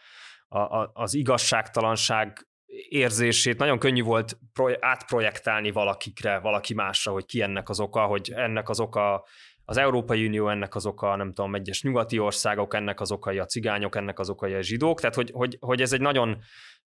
[0.48, 2.46] a, az igazságtalanság
[2.88, 3.58] érzését.
[3.58, 4.38] Nagyon könnyű volt
[4.80, 9.24] átprojektálni valakikre, valaki másra, hogy ki ennek az oka, hogy ennek az oka
[9.64, 13.44] az Európai Unió ennek az oka, nem tudom, egyes nyugati országok, ennek az okai a
[13.44, 16.42] cigányok, ennek az okai a zsidók, tehát hogy, hogy, hogy ez egy nagyon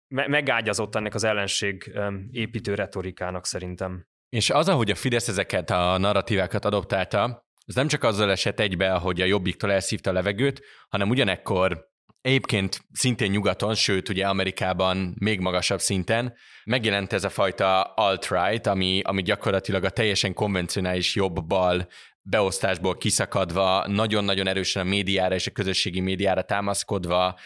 [0.07, 1.91] megágyazott ennek az ellenség
[2.31, 4.07] építő retorikának szerintem.
[4.29, 8.89] És az, ahogy a Fidesz ezeket a narratívákat adoptálta, ez nem csak azzal esett egybe,
[8.89, 11.93] hogy a Jobbiktól elszívta a levegőt, hanem ugyanekkor
[12.25, 19.01] Egyébként szintén nyugaton, sőt ugye Amerikában még magasabb szinten megjelent ez a fajta alt-right, ami,
[19.03, 21.87] ami gyakorlatilag a teljesen konvencionális jobb-bal
[22.21, 27.39] beosztásból kiszakadva, nagyon-nagyon erősen a médiára és a közösségi médiára támaszkodva,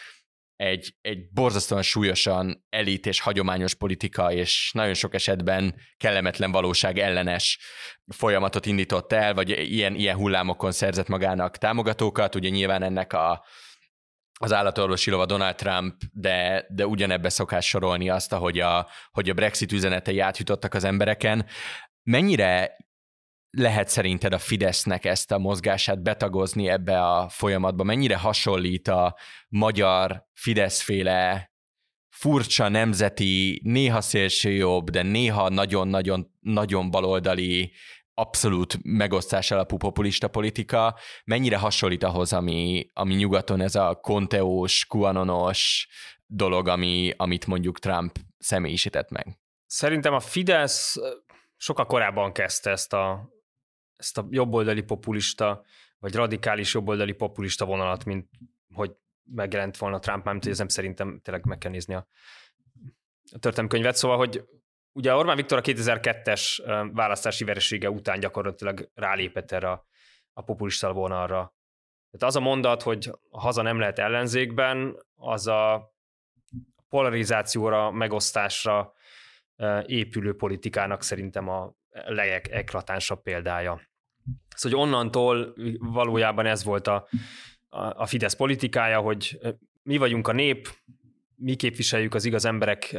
[0.60, 7.58] egy, egy borzasztóan súlyosan elit és hagyományos politika, és nagyon sok esetben kellemetlen valóság ellenes
[8.06, 12.34] folyamatot indított el, vagy ilyen, ilyen hullámokon szerzett magának támogatókat.
[12.34, 13.44] Ugye nyilván ennek a,
[14.40, 19.34] az állatorvosi lova Donald Trump, de, de ugyanebbe szokás sorolni azt, hogy a, hogy a
[19.34, 21.46] Brexit üzenetei átjutottak az embereken.
[22.02, 22.76] Mennyire
[23.50, 27.84] lehet szerinted a Fidesznek ezt a mozgását betagozni ebbe a folyamatba?
[27.84, 29.16] Mennyire hasonlít a
[29.48, 31.50] magyar Fideszféle
[32.08, 37.72] furcsa nemzeti, néha szélsőjobb, de néha nagyon-nagyon nagyon baloldali
[38.14, 45.88] abszolút megosztás alapú populista politika, mennyire hasonlít ahhoz, ami, ami nyugaton ez a konteós, kuanonos
[46.26, 49.38] dolog, ami, amit mondjuk Trump személyisített meg?
[49.66, 50.96] Szerintem a Fidesz
[51.56, 53.28] sokkal korábban kezdte ezt a,
[54.00, 55.64] ezt a jobboldali populista,
[55.98, 58.28] vagy radikális jobboldali populista vonalat, mint
[58.74, 62.06] hogy megjelent volna Trump, mert ez nem szerintem tényleg meg kell nézni a,
[63.32, 63.96] a történelmkönyvet.
[63.96, 64.44] Szóval, hogy
[64.92, 69.86] ugye Orbán Viktor a 2002-es választási veresége után gyakorlatilag rálépett erre a,
[70.32, 71.54] a populista vonalra.
[72.10, 75.92] Tehát az a mondat, hogy haza nem lehet ellenzékben, az a
[76.88, 78.92] polarizációra, megosztásra
[79.86, 83.89] épülő politikának szerintem a legeklatánsabb példája.
[84.54, 87.08] Szóval hogy onnantól valójában ez volt a,
[87.68, 89.38] a, Fidesz politikája, hogy
[89.82, 90.68] mi vagyunk a nép,
[91.36, 92.96] mi képviseljük az igaz emberek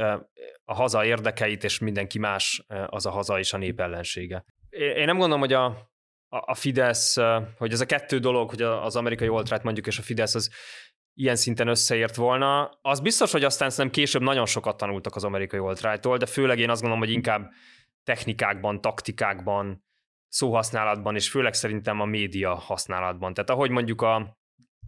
[0.65, 4.45] a haza érdekeit, és mindenki más az a haza és a nép ellensége.
[4.69, 5.91] Én nem gondolom, hogy a,
[6.29, 7.17] a Fidesz,
[7.57, 10.51] hogy ez a kettő dolog, hogy az amerikai oltrát mondjuk, és a Fidesz az
[11.13, 12.69] ilyen szinten összeért volna.
[12.81, 16.69] Az biztos, hogy aztán nem később nagyon sokat tanultak az amerikai oltrájtól, de főleg én
[16.69, 17.49] azt gondolom, hogy inkább
[18.03, 19.83] technikákban, taktikákban,
[20.31, 23.33] szóhasználatban, és főleg szerintem a média használatban.
[23.33, 24.39] Tehát ahogy mondjuk a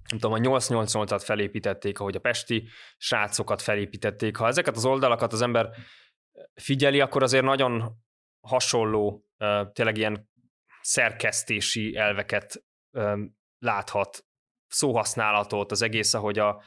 [0.10, 4.38] nem tudom, a 888-at felépítették, ahogy a pesti srácokat felépítették.
[4.38, 5.70] Ha ezeket az oldalakat az ember
[6.54, 7.98] figyeli, akkor azért nagyon
[8.48, 9.26] hasonló,
[9.74, 10.30] tényleg ilyen
[10.82, 12.64] szerkesztési elveket
[13.58, 14.26] láthat,
[14.68, 16.64] szóhasználatot, az egész, ahogy a,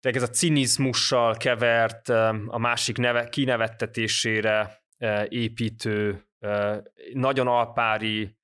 [0.00, 2.08] ez a cinizmussal kevert,
[2.46, 4.82] a másik neve, kinevettetésére
[5.28, 6.27] építő,
[7.12, 8.36] nagyon alpári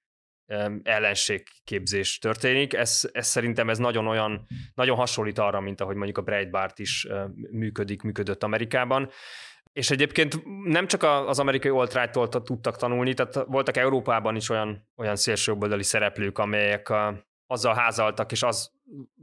[0.83, 2.74] ellenségképzés történik.
[2.74, 7.07] Ez, ez szerintem ez nagyon olyan, nagyon hasonlít arra, mint ahogy mondjuk a Breitbart is
[7.50, 9.11] működik, működött Amerikában.
[9.72, 15.16] És egyébként nem csak az amerikai alt tudtak tanulni, tehát voltak Európában is olyan, olyan
[15.16, 16.92] szélsőjobboldali szereplők, amelyek
[17.46, 18.72] azzal házaltak, és az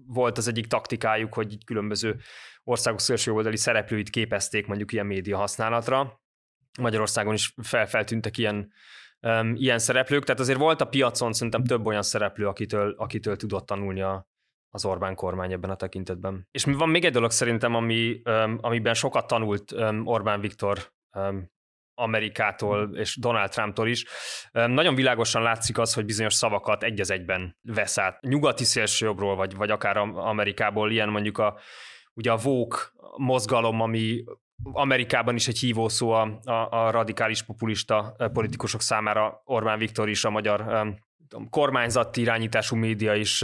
[0.08, 2.20] volt az egyik taktikájuk, hogy különböző
[2.64, 6.21] országok szélsőjobboldali szereplőit képezték mondjuk ilyen média használatra.
[6.80, 8.72] Magyarországon is felfeltűntek ilyen
[9.22, 13.66] um, ilyen szereplők, tehát azért volt a piacon szerintem több olyan szereplő, akitől, akitől tudott
[13.66, 14.28] tanulni a,
[14.70, 16.48] az Orbán kormány ebben a tekintetben.
[16.52, 21.50] És van még egy dolog szerintem, ami, um, amiben sokat tanult um, Orbán Viktor um,
[21.94, 24.06] Amerikától és Donald Trumptól is.
[24.52, 28.22] Nagyon világosan látszik az, hogy bizonyos szavakat egy az egyben vesz át.
[28.22, 31.60] Nyugati szélsőjobbról, vagy, vagy akár Amerikából, ilyen mondjuk a,
[32.14, 34.24] ugye a vók mozgalom, ami
[34.63, 40.30] Amerikában is egy hívószó a, a, a radikális populista politikusok számára, Orbán Viktor is, a
[40.30, 40.95] magyar um,
[41.50, 43.43] kormányzati irányítású média is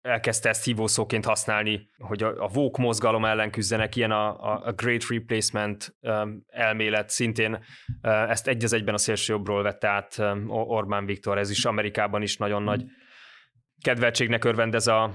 [0.00, 5.06] elkezdte ezt hívószóként használni, hogy a, a Vogue mozgalom ellen küzdenek, ilyen a, a Great
[5.08, 5.96] Replacement
[6.46, 7.64] elmélet szintén
[8.02, 12.62] ezt egy az egyben a szélsőjobbról vette át Orbán Viktor, ez is Amerikában is nagyon
[12.62, 12.84] nagy
[13.82, 15.14] kedveltségnek örvend ez a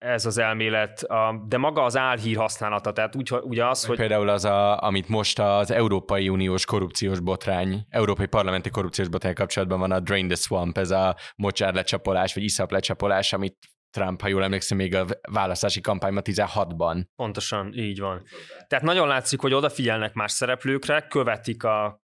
[0.00, 1.06] ez az elmélet,
[1.46, 3.96] de maga az álhír használata, tehát úgy, ugye az, hogy...
[3.96, 9.78] Például az, a, amit most az Európai Uniós korrupciós botrány, Európai Parlamenti korrupciós botrány kapcsolatban
[9.78, 13.56] van a Drain the Swamp, ez a mocsár lecsapolás, vagy iszap lecsapolás, amit
[13.90, 17.04] Trump, ha jól emlékszem, még a választási kampányban 16-ban.
[17.16, 18.22] Pontosan, így van.
[18.66, 22.02] Tehát nagyon látszik, hogy odafigyelnek más szereplőkre, követik a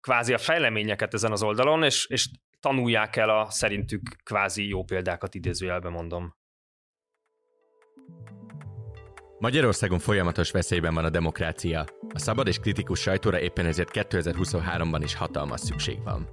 [0.00, 5.34] kvázi a fejleményeket ezen az oldalon, és, és tanulják el a szerintük kvázi jó példákat
[5.34, 6.34] idézőjelben mondom.
[9.38, 11.84] Magyarországon folyamatos veszélyben van a demokrácia.
[12.14, 16.28] A szabad és kritikus sajtóra éppen ezért 2023-ban is hatalmas szükség van.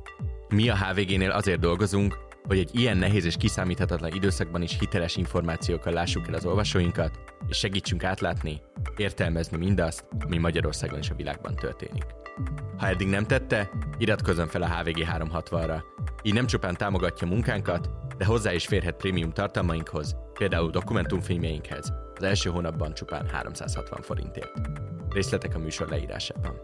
[0.49, 5.93] Mi a HVG-nél azért dolgozunk, hogy egy ilyen nehéz és kiszámíthatatlan időszakban is hiteles információkkal
[5.93, 8.62] lássuk el az olvasóinkat, és segítsünk átlátni,
[8.97, 12.06] értelmezni mindazt, ami Magyarországon és a világban történik.
[12.77, 15.82] Ha eddig nem tette, iratkozzon fel a HVG 360-ra.
[16.23, 22.49] Így nem csupán támogatja munkánkat, de hozzá is férhet prémium tartalmainkhoz, például dokumentumfilmjeinkhez, az első
[22.49, 24.51] hónapban csupán 360 forintért.
[25.10, 26.56] Részletek a műsor leírásában.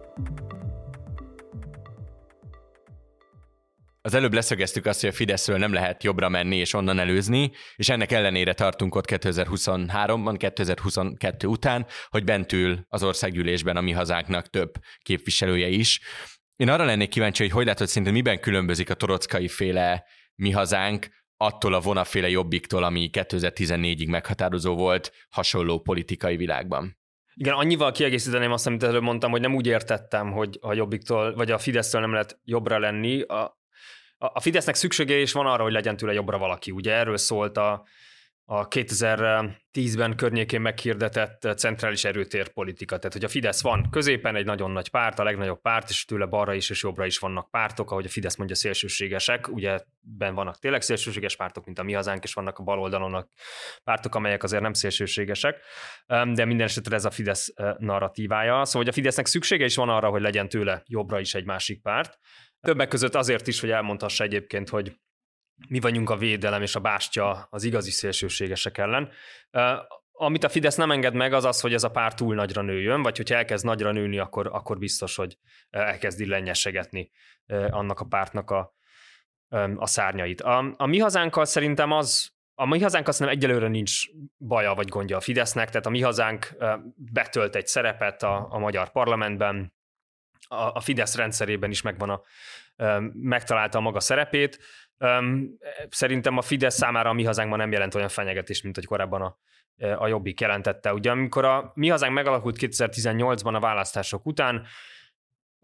[4.07, 7.89] Az előbb leszögeztük azt, hogy a Fideszről nem lehet jobbra menni és onnan előzni, és
[7.89, 14.47] ennek ellenére tartunk ott 2023-ban, 2022 után, hogy bent ül az országgyűlésben a mi hazánknak
[14.49, 16.01] több képviselője is.
[16.55, 21.07] Én arra lennék kíváncsi, hogy hogy látod szintén miben különbözik a torockai féle mi hazánk
[21.37, 26.97] attól a vonaféle jobbiktól, ami 2014-ig meghatározó volt hasonló politikai világban.
[27.33, 31.51] Igen, annyival kiegészíteném azt, amit előbb mondtam, hogy nem úgy értettem, hogy a Jobbiktól, vagy
[31.51, 33.21] a Fidesztől nem lehet jobbra lenni.
[33.21, 33.56] A,
[34.17, 36.71] a Fidesznek szüksége is van arra, hogy legyen tőle jobbra valaki.
[36.71, 37.85] Ugye erről szólt a,
[38.49, 42.97] a 2010-ben környékén meghirdetett centrális erőtér politika.
[42.97, 46.25] Tehát, hogy a Fidesz van középen egy nagyon nagy párt, a legnagyobb párt, és tőle
[46.25, 49.47] balra is és jobbra is vannak pártok, ahogy a Fidesz mondja szélsőségesek.
[49.47, 53.29] Ugye ben vannak tényleg szélsőséges pártok, mint a mi hazánk, és vannak a bal oldalon
[53.83, 55.59] pártok, amelyek azért nem szélsőségesek,
[56.07, 58.65] de minden esetre ez a Fidesz narratívája.
[58.65, 61.81] Szóval, hogy a Fidesznek szüksége is van arra, hogy legyen tőle jobbra is egy másik
[61.81, 62.17] párt.
[62.61, 64.99] Többek között azért is, hogy elmondhassa egyébként, hogy
[65.67, 69.11] mi vagyunk a védelem és a bástya az igazi szélsőségesek ellen.
[70.11, 73.01] Amit a Fidesz nem enged meg, az az, hogy ez a párt túl nagyra nőjön,
[73.01, 75.37] vagy hogyha elkezd nagyra nőni, akkor, akkor biztos, hogy
[75.69, 77.11] elkezd illenyesegetni
[77.69, 78.75] annak a pártnak a,
[79.75, 80.41] a szárnyait.
[80.41, 84.05] A, a mi hazánkkal szerintem az, a mi hazánk azt nem egyelőre nincs
[84.37, 86.55] baja vagy gondja a Fidesznek, tehát a mi hazánk
[86.95, 89.76] betölt egy szerepet a, a magyar parlamentben,
[90.47, 92.21] a, Fidesz rendszerében is megvan a,
[93.13, 94.59] megtalálta a maga szerepét,
[95.89, 99.37] Szerintem a Fidesz számára a mi hazánkban nem jelent olyan fenyegetés, mint hogy korábban a,
[99.97, 100.93] a Jobbik jelentette.
[100.93, 104.65] Ugye amikor a mi hazánk megalakult 2018-ban a választások után,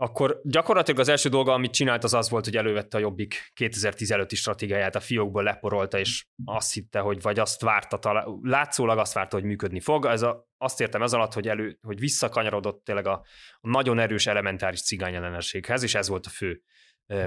[0.03, 4.35] akkor gyakorlatilag az első dolga, amit csinált, az az volt, hogy elővette a Jobbik 2015-i
[4.35, 9.35] stratégiáját, a fiókból leporolta, és azt hitte, hogy vagy azt várta, talán, látszólag azt várta,
[9.35, 10.05] hogy működni fog.
[10.05, 13.23] Ez a, azt értem ez alatt, hogy, elő, hogy visszakanyarodott tényleg a,
[13.59, 16.61] a nagyon erős elementáris cigányellenességhez, és ez volt a fő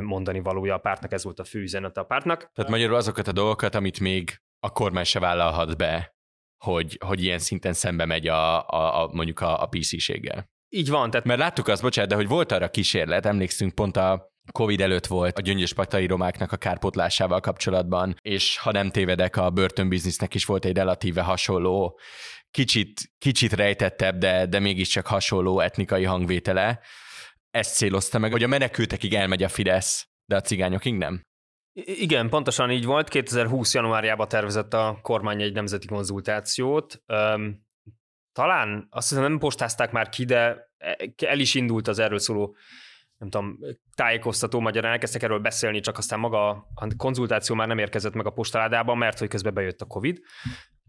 [0.01, 2.51] mondani valója a pártnak, ez volt a fő üzenete a pártnak.
[2.53, 6.17] Tehát magyarul azokat a dolgokat, amit még a kormány se vállalhat be,
[6.65, 10.55] hogy, hogy ilyen szinten szembe megy a, a, a mondjuk a, a PC-séggel.
[10.77, 11.11] Így van.
[11.11, 11.27] Tehát...
[11.27, 15.39] Mert láttuk azt, bocsánat, de hogy volt arra kísérlet, emlékszünk pont a Covid előtt volt
[15.39, 20.65] a gyöngyös patai romáknak a kárpotlásával kapcsolatban, és ha nem tévedek, a börtönbiznisznek is volt
[20.65, 21.99] egy relatíve hasonló,
[22.51, 26.81] kicsit, kicsit rejtettebb, de, de mégiscsak hasonló etnikai hangvétele,
[27.51, 31.21] ezt célozta meg, hogy a menekültekig elmegy a Fidesz, de a cigányokig nem?
[31.85, 33.09] Igen, pontosan így volt.
[33.09, 33.75] 2020.
[33.75, 37.03] januárjában tervezett a kormány egy nemzeti konzultációt.
[38.33, 40.66] talán azt hiszem nem postázták már ki, de
[41.17, 42.57] el is indult az erről szóló
[43.19, 43.59] nem tudom,
[43.95, 48.31] tájékoztató magyarán elkezdtek erről beszélni, csak aztán maga a konzultáció már nem érkezett meg a
[48.31, 50.21] postaládában, mert hogy közben bejött a Covid.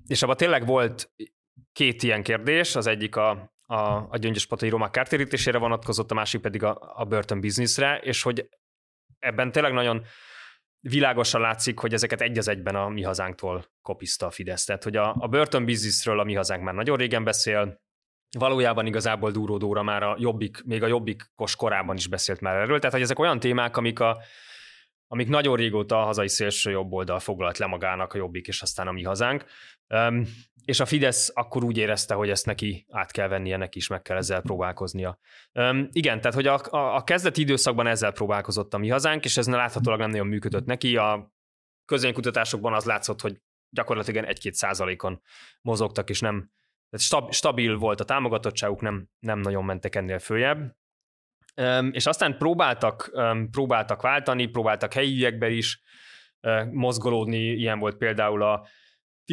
[0.07, 1.11] És abban tényleg volt
[1.71, 6.63] két ilyen kérdés, az egyik a a, a patai romák kártérítésére vonatkozott, a másik pedig
[6.63, 8.49] a, a börtön bizniszre, és hogy
[9.19, 10.05] ebben tényleg nagyon
[10.79, 14.65] világosan látszik, hogy ezeket egy az egyben a mi hazánktól kopiszta a Fidesz.
[14.65, 17.81] Tehát, hogy a, a börtön bizniszről a mi hazánk már nagyon régen beszél,
[18.31, 22.77] valójában igazából Dúró Dóra már a jobbik, még a jobbikos korában is beszélt már erről.
[22.77, 24.17] Tehát, hogy ezek olyan témák, amik a,
[25.07, 28.87] amik nagyon régóta a hazai szélső jobb oldal foglalt le magának a jobbik, és aztán
[28.87, 29.45] a mi hazánk.
[29.87, 30.27] Um,
[30.65, 34.01] és a Fidesz akkor úgy érezte, hogy ezt neki át kell vennie, neki is meg
[34.01, 35.19] kell ezzel próbálkoznia.
[35.53, 39.37] Um, igen, tehát hogy a, a, a kezdeti időszakban ezzel próbálkozott a mi hazánk, és
[39.37, 40.97] ez láthatólag nem nagyon működött neki.
[40.97, 41.33] A
[41.85, 45.21] közönkutatásokban az látszott, hogy gyakorlatilag egy-két százalékon
[45.61, 46.51] mozogtak, és nem
[46.89, 50.75] tehát stabil volt a támogatottságuk, nem, nem nagyon mentek ennél följebb.
[51.91, 53.11] És aztán próbáltak,
[53.51, 55.81] próbáltak váltani, próbáltak helyiekbe is
[56.71, 58.67] mozgolódni, ilyen volt például a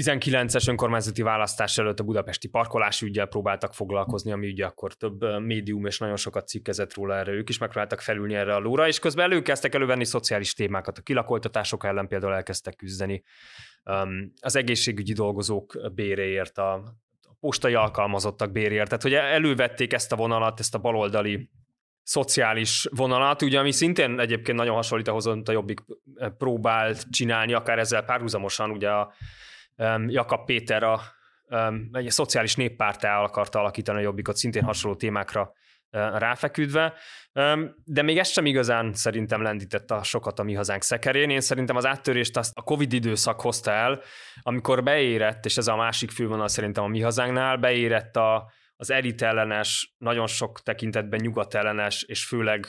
[0.01, 5.87] 19-es önkormányzati választás előtt a budapesti parkolási ügyel próbáltak foglalkozni, ami ugye akkor több médium
[5.87, 9.25] és nagyon sokat cikkezett róla erre, ők is megpróbáltak felülni erre a lóra, és közben
[9.25, 13.23] előkezdtek elővenni szociális témákat, a kilakoltatások ellen például elkezdtek küzdeni,
[14.41, 16.97] az egészségügyi dolgozók béréért, a
[17.45, 21.51] postai alkalmazottak béréért, tehát hogy elővették ezt a vonalat, ezt a baloldali
[22.03, 25.81] szociális vonalat, ugye, ami szintén egyébként nagyon hasonlít ahhoz, amit a Jobbik
[26.15, 29.13] eh, próbált csinálni, akár ezzel párhuzamosan, ugye a
[30.07, 31.01] Jakab Péter a
[31.49, 35.53] um, egy szociális néppártá akarta alakítani a Jobbikot, szintén hasonló témákra
[35.95, 36.95] ráfeküdve,
[37.85, 41.31] de még ez sem igazán szerintem lendített a sokat a mi hazánk szekerén.
[41.31, 44.03] Én szerintem az áttörést azt a Covid időszak hozta el,
[44.41, 49.23] amikor beérett, és ez a másik fővonal szerintem a mi hazánknál, beérett a, az elit
[49.23, 52.67] ellenes, nagyon sok tekintetben nyugat ellenes, és főleg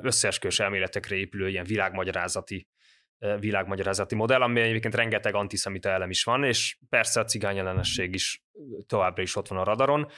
[0.00, 2.68] összeeskős elméletekre épülő ilyen világmagyarázati
[3.40, 8.44] világmagyarázati modell, ami egyébként rengeteg antiszemita elem is van, és persze a cigány ellenesség is
[8.86, 10.08] továbbra is ott van a radaron,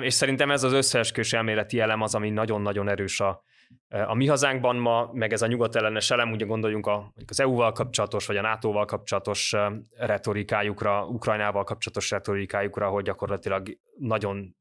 [0.00, 3.42] és szerintem ez az összeeskős elméleti elem az, ami nagyon-nagyon erős a,
[3.88, 7.72] a mi hazánkban ma, meg ez a nyugat ellenes elem, ugye gondoljunk a, az EU-val
[7.72, 9.54] kapcsolatos, vagy a NATO-val kapcsolatos
[9.96, 14.56] retorikájukra, Ukrajnával kapcsolatos retorikájukra, hogy gyakorlatilag nagyon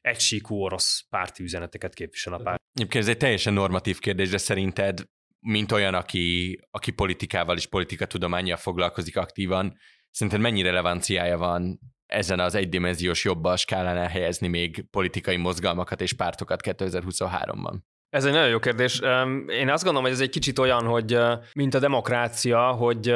[0.00, 2.62] egysíkú orosz párti üzeneteket képvisel a párt.
[2.74, 4.98] Egyébként ez egy teljesen normatív kérdés, de szerinted
[5.46, 9.78] mint olyan, aki, aki politikával és politikatudományjal foglalkozik aktívan,
[10.10, 16.60] szerinted mennyi relevanciája van ezen az egydimenziós jobbal skálán elhelyezni még politikai mozgalmakat és pártokat
[16.64, 17.78] 2023-ban?
[18.08, 19.00] Ez egy nagyon jó kérdés.
[19.46, 21.18] Én azt gondolom, hogy ez egy kicsit olyan, hogy
[21.52, 23.14] mint a demokrácia, hogy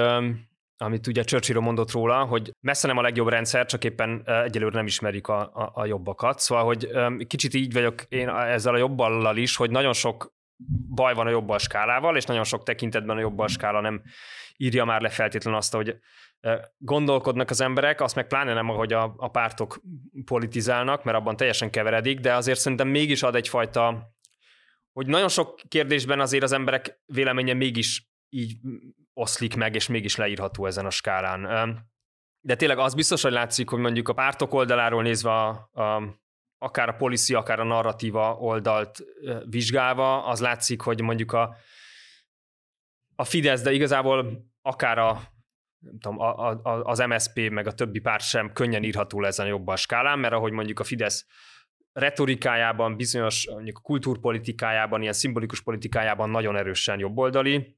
[0.76, 4.87] amit ugye Churchill mondott róla, hogy messze nem a legjobb rendszer, csak éppen egyelőre nem
[4.87, 6.39] ismerik a, a, a jobbakat.
[6.39, 6.89] Szóval, hogy
[7.26, 10.37] kicsit így vagyok én ezzel a jobballal is, hogy nagyon sok
[10.95, 14.03] baj van a jobbal skálával, és nagyon sok tekintetben a jobbal skála nem
[14.57, 15.99] írja már le feltétlenül azt, hogy
[16.79, 19.81] gondolkodnak az emberek, azt meg pláne nem, ahogy a, a pártok
[20.25, 24.13] politizálnak, mert abban teljesen keveredik, de azért szerintem mégis ad egyfajta,
[24.93, 28.57] hogy nagyon sok kérdésben azért az emberek véleménye mégis így
[29.13, 31.43] oszlik meg, és mégis leírható ezen a skálán.
[32.41, 36.03] De tényleg az biztos, hogy látszik, hogy mondjuk a pártok oldaláról nézve a, a
[36.59, 38.99] akár a policy, akár a narratíva oldalt
[39.45, 41.57] vizsgálva, az látszik, hogy mondjuk a,
[43.17, 45.21] a Fidesz, de igazából akár a,
[45.79, 49.49] nem tudom, a, a, az MSP meg a többi párt sem könnyen írható ezen a
[49.49, 51.27] jobban skálán, mert ahogy mondjuk a Fidesz
[51.93, 57.77] retorikájában, bizonyos mondjuk a kultúrpolitikájában, ilyen szimbolikus politikájában nagyon erősen jobboldali,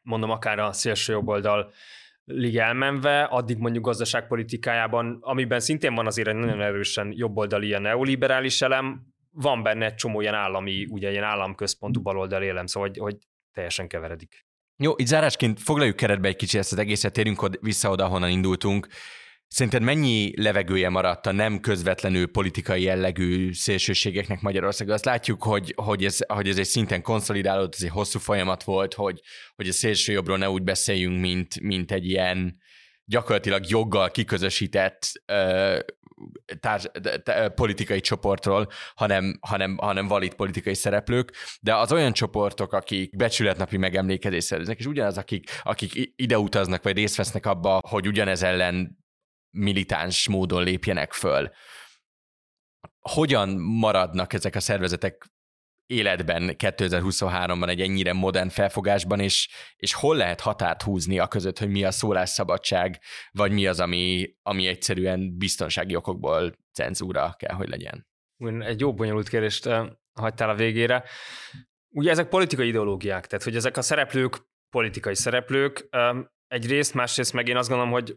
[0.00, 1.72] mondom akár a szélső jobboldal
[2.24, 8.62] lig elmenve, addig mondjuk gazdaságpolitikájában, amiben szintén van azért egy nagyon erősen jobboldali ilyen neoliberális
[8.62, 13.16] elem, van benne egy csomó ilyen állami, ugye ilyen államközpontú baloldali élem, szóval hogy, hogy
[13.52, 14.46] teljesen keveredik.
[14.76, 18.86] Jó, így zárásként foglaljuk keretbe egy kicsit ezt az egészet, térjünk vissza oda, honnan indultunk.
[19.52, 24.94] Szerinted mennyi levegője maradt a nem közvetlenül politikai jellegű szélsőségeknek Magyarországon?
[24.94, 28.94] Azt látjuk, hogy, hogy, ez, hogy ez egy szinten konszolidálódott, ez egy hosszú folyamat volt,
[28.94, 29.20] hogy,
[29.54, 32.56] hogy a szélső jobbról ne úgy beszéljünk, mint, mint egy ilyen
[33.04, 35.78] gyakorlatilag joggal kiközösített ö,
[36.60, 36.86] társ,
[37.54, 44.46] politikai csoportról, hanem, hanem, hanem valid politikai szereplők, de az olyan csoportok, akik becsületnapi megemlékezést
[44.46, 49.00] szerveznek, és ugyanaz, akik, akik ide utaznak, vagy részt vesznek abba, hogy ugyanez ellen
[49.52, 51.50] militáns módon lépjenek föl.
[53.00, 55.32] Hogyan maradnak ezek a szervezetek
[55.86, 61.68] életben 2023-ban egy ennyire modern felfogásban, és, és hol lehet határt húzni a között, hogy
[61.68, 63.00] mi a szólásszabadság,
[63.30, 68.06] vagy mi az, ami, ami egyszerűen biztonsági okokból cenzúra kell, hogy legyen?
[68.60, 71.04] Egy jó bonyolult kérdést eh, hagytál a végére.
[71.88, 74.36] Ugye ezek politikai ideológiák, tehát hogy ezek a szereplők
[74.70, 78.16] politikai szereplők, eh, egyrészt, másrészt meg én azt gondolom, hogy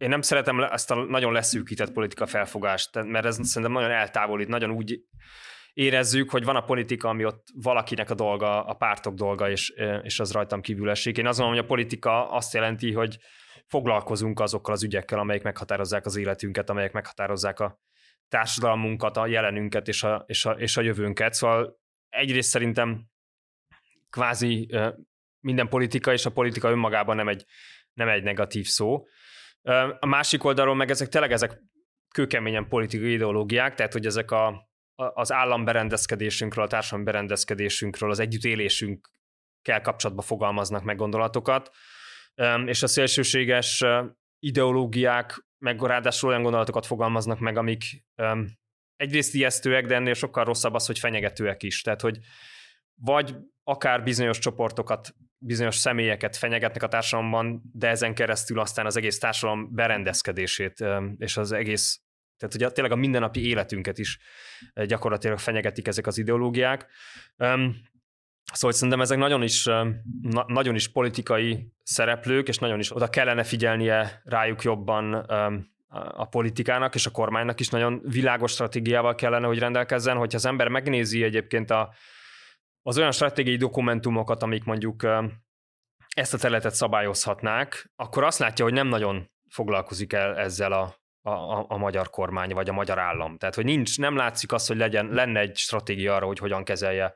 [0.00, 4.70] én nem szeretem ezt a nagyon leszűkített politika felfogást, mert ez szerintem nagyon eltávolít, nagyon
[4.70, 5.00] úgy
[5.72, 9.72] érezzük, hogy van a politika, ami ott valakinek a dolga, a pártok dolga, és,
[10.02, 11.18] és az rajtam kívül esik.
[11.18, 13.18] Én azt mondom, hogy a politika azt jelenti, hogy
[13.66, 17.80] foglalkozunk azokkal az ügyekkel, amelyek meghatározzák az életünket, amelyek meghatározzák a
[18.28, 21.32] társadalmunkat, a jelenünket és a, és a, és a jövőnket.
[21.32, 23.06] Szóval egyrészt szerintem
[24.10, 24.74] kvázi
[25.40, 27.44] minden politika, és a politika önmagában nem egy,
[27.92, 29.04] nem egy negatív szó.
[29.98, 31.60] A másik oldalról meg ezek tényleg ezek
[32.14, 40.24] kőkeményen politikai ideológiák, tehát hogy ezek a, az államberendezkedésünkről, a társadalmi berendezkedésünkről, az együttélésünkkel kapcsolatban
[40.24, 41.70] fogalmaznak meg gondolatokat,
[42.64, 43.84] és a szélsőséges
[44.38, 48.04] ideológiák meg ráadásul olyan gondolatokat fogalmaznak meg, amik
[48.96, 51.82] egyrészt ijesztőek, de ennél sokkal rosszabb az, hogy fenyegetőek is.
[51.82, 52.18] Tehát, hogy
[52.94, 59.18] vagy akár bizonyos csoportokat bizonyos személyeket fenyegetnek a társadalomban, de ezen keresztül aztán az egész
[59.18, 60.84] társadalom berendezkedését
[61.18, 62.00] és az egész,
[62.38, 64.18] tehát ugye tényleg a mindennapi életünket is
[64.86, 66.86] gyakorlatilag fenyegetik ezek az ideológiák.
[68.52, 69.64] Szóval szerintem ezek nagyon is,
[70.22, 75.14] na, nagyon is politikai szereplők, és nagyon is oda kellene figyelnie rájuk jobban
[75.92, 80.68] a politikának és a kormánynak is nagyon világos stratégiával kellene, hogy rendelkezzen, hogyha az ember
[80.68, 81.94] megnézi egyébként a,
[82.82, 85.06] az olyan stratégiai dokumentumokat, amik mondjuk
[86.14, 91.64] ezt a területet szabályozhatnák, akkor azt látja, hogy nem nagyon foglalkozik el ezzel a a,
[91.68, 93.36] a, magyar kormány, vagy a magyar állam.
[93.36, 97.14] Tehát, hogy nincs, nem látszik az, hogy legyen, lenne egy stratégia arra, hogy hogyan kezelje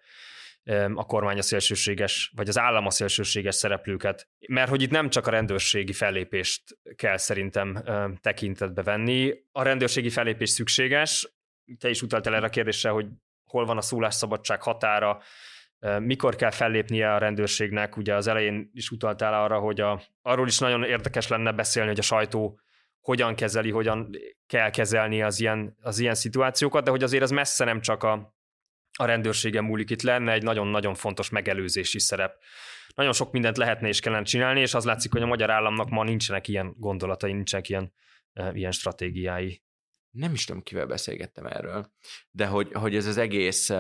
[0.95, 4.29] a kormány a szélsőséges, vagy az állam a szélsőséges szereplőket.
[4.49, 6.62] Mert hogy itt nem csak a rendőrségi fellépést
[6.97, 7.83] kell szerintem
[8.21, 9.35] tekintetbe venni.
[9.53, 11.35] A rendőrségi fellépés szükséges.
[11.79, 13.07] Te is utaltál erre a kérdésre, hogy
[13.45, 15.23] hol van a szólásszabadság határa,
[15.99, 17.97] mikor kell fellépnie a rendőrségnek.
[17.97, 21.99] Ugye az elején is utaltál arra, hogy a, arról is nagyon érdekes lenne beszélni, hogy
[21.99, 22.59] a sajtó
[23.01, 24.11] hogyan kezeli, hogyan
[24.47, 28.35] kell kezelni az ilyen, az ilyen szituációkat, de hogy azért az messze nem csak a,
[28.99, 32.37] a rendőrségen múlik, itt lenne egy nagyon-nagyon fontos megelőzési szerep.
[32.95, 36.05] Nagyon sok mindent lehetne és kellene csinálni, és az látszik, hogy a magyar államnak ma
[36.05, 37.93] nincsenek ilyen gondolatai, nincsenek ilyen,
[38.53, 39.64] ilyen stratégiái.
[40.15, 41.91] Nem is tudom, kivel beszélgettem erről,
[42.31, 43.71] de hogy, hogy ez az egész,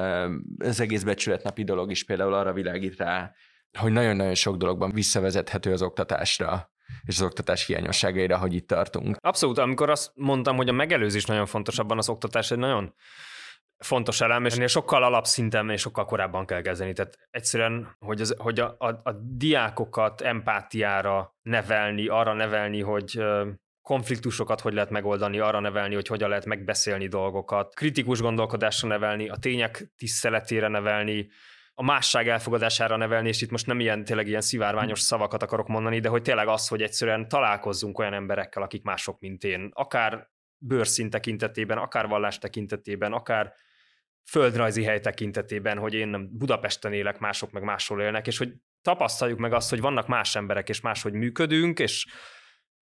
[0.58, 3.34] az egész becsületnapi dolog is például arra világít rá,
[3.78, 6.72] hogy nagyon-nagyon sok dologban visszavezethető az oktatásra,
[7.02, 9.16] és az oktatás hiányosságaira, hogy itt tartunk.
[9.20, 12.94] Abszolút, amikor azt mondtam, hogy a megelőzés nagyon fontos, abban az oktatás egy nagyon
[13.78, 16.92] fontos elem, és ennél sokkal alapszinten és sokkal korábban kell kezdeni.
[16.92, 23.22] Tehát egyszerűen, hogy, az, hogy a, a, a diákokat empátiára nevelni, arra nevelni, hogy
[23.84, 29.36] konfliktusokat hogy lehet megoldani, arra nevelni, hogy hogyan lehet megbeszélni dolgokat, kritikus gondolkodásra nevelni, a
[29.36, 31.28] tények tiszteletére nevelni,
[31.74, 36.00] a másság elfogadására nevelni, és itt most nem ilyen tényleg ilyen szivárványos szavakat akarok mondani,
[36.00, 40.28] de hogy tényleg az, hogy egyszerűen találkozzunk olyan emberekkel, akik mások, mint én, akár
[40.58, 43.52] bőrszín tekintetében, akár vallás tekintetében, akár
[44.30, 49.38] földrajzi hely tekintetében, hogy én nem Budapesten élek, mások meg máshol élnek, és hogy tapasztaljuk
[49.38, 52.06] meg azt, hogy vannak más emberek, és máshogy működünk, és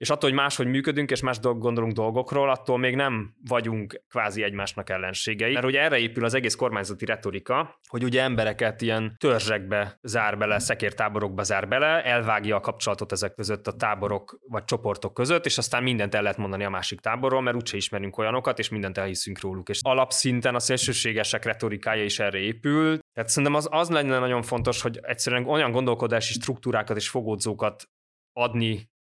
[0.03, 4.43] és attól, hogy máshogy működünk, és más dolg, gondolunk dolgokról, attól még nem vagyunk kvázi
[4.43, 5.53] egymásnak ellenségei.
[5.53, 10.59] Mert ugye erre épül az egész kormányzati retorika, hogy ugye embereket ilyen törzsekbe zár bele,
[10.59, 15.83] szekértáborokba zár bele, elvágja a kapcsolatot ezek között a táborok vagy csoportok között, és aztán
[15.83, 19.69] mindent el lehet mondani a másik táborról, mert úgyse ismerünk olyanokat, és mindent elhiszünk róluk.
[19.69, 22.99] És alapszinten a szélsőségesek retorikája is erre épül.
[23.13, 27.85] Tehát szerintem az, az lenne nagyon fontos, hogy egyszerűen olyan gondolkodási struktúrákat és fogódzókat
[28.33, 28.91] adni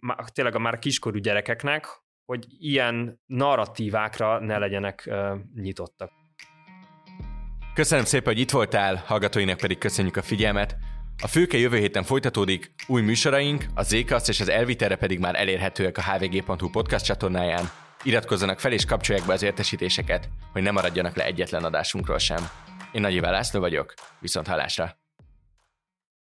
[0.00, 1.86] a, tényleg a már kiskorú gyerekeknek,
[2.24, 6.10] hogy ilyen narratívákra ne legyenek uh, nyitottak.
[7.74, 10.76] Köszönöm szépen, hogy itt voltál, hallgatóinak pedig köszönjük a figyelmet.
[11.22, 15.98] A főke jövő héten folytatódik, új műsoraink, a Zékasz és az Elviterre pedig már elérhetőek
[15.98, 17.70] a hvg.hu podcast csatornáján.
[18.02, 22.48] Iratkozzanak fel és kapcsolják be az értesítéseket, hogy ne maradjanak le egyetlen adásunkról sem.
[22.92, 25.03] Én Nagy László vagyok, viszont hallásra!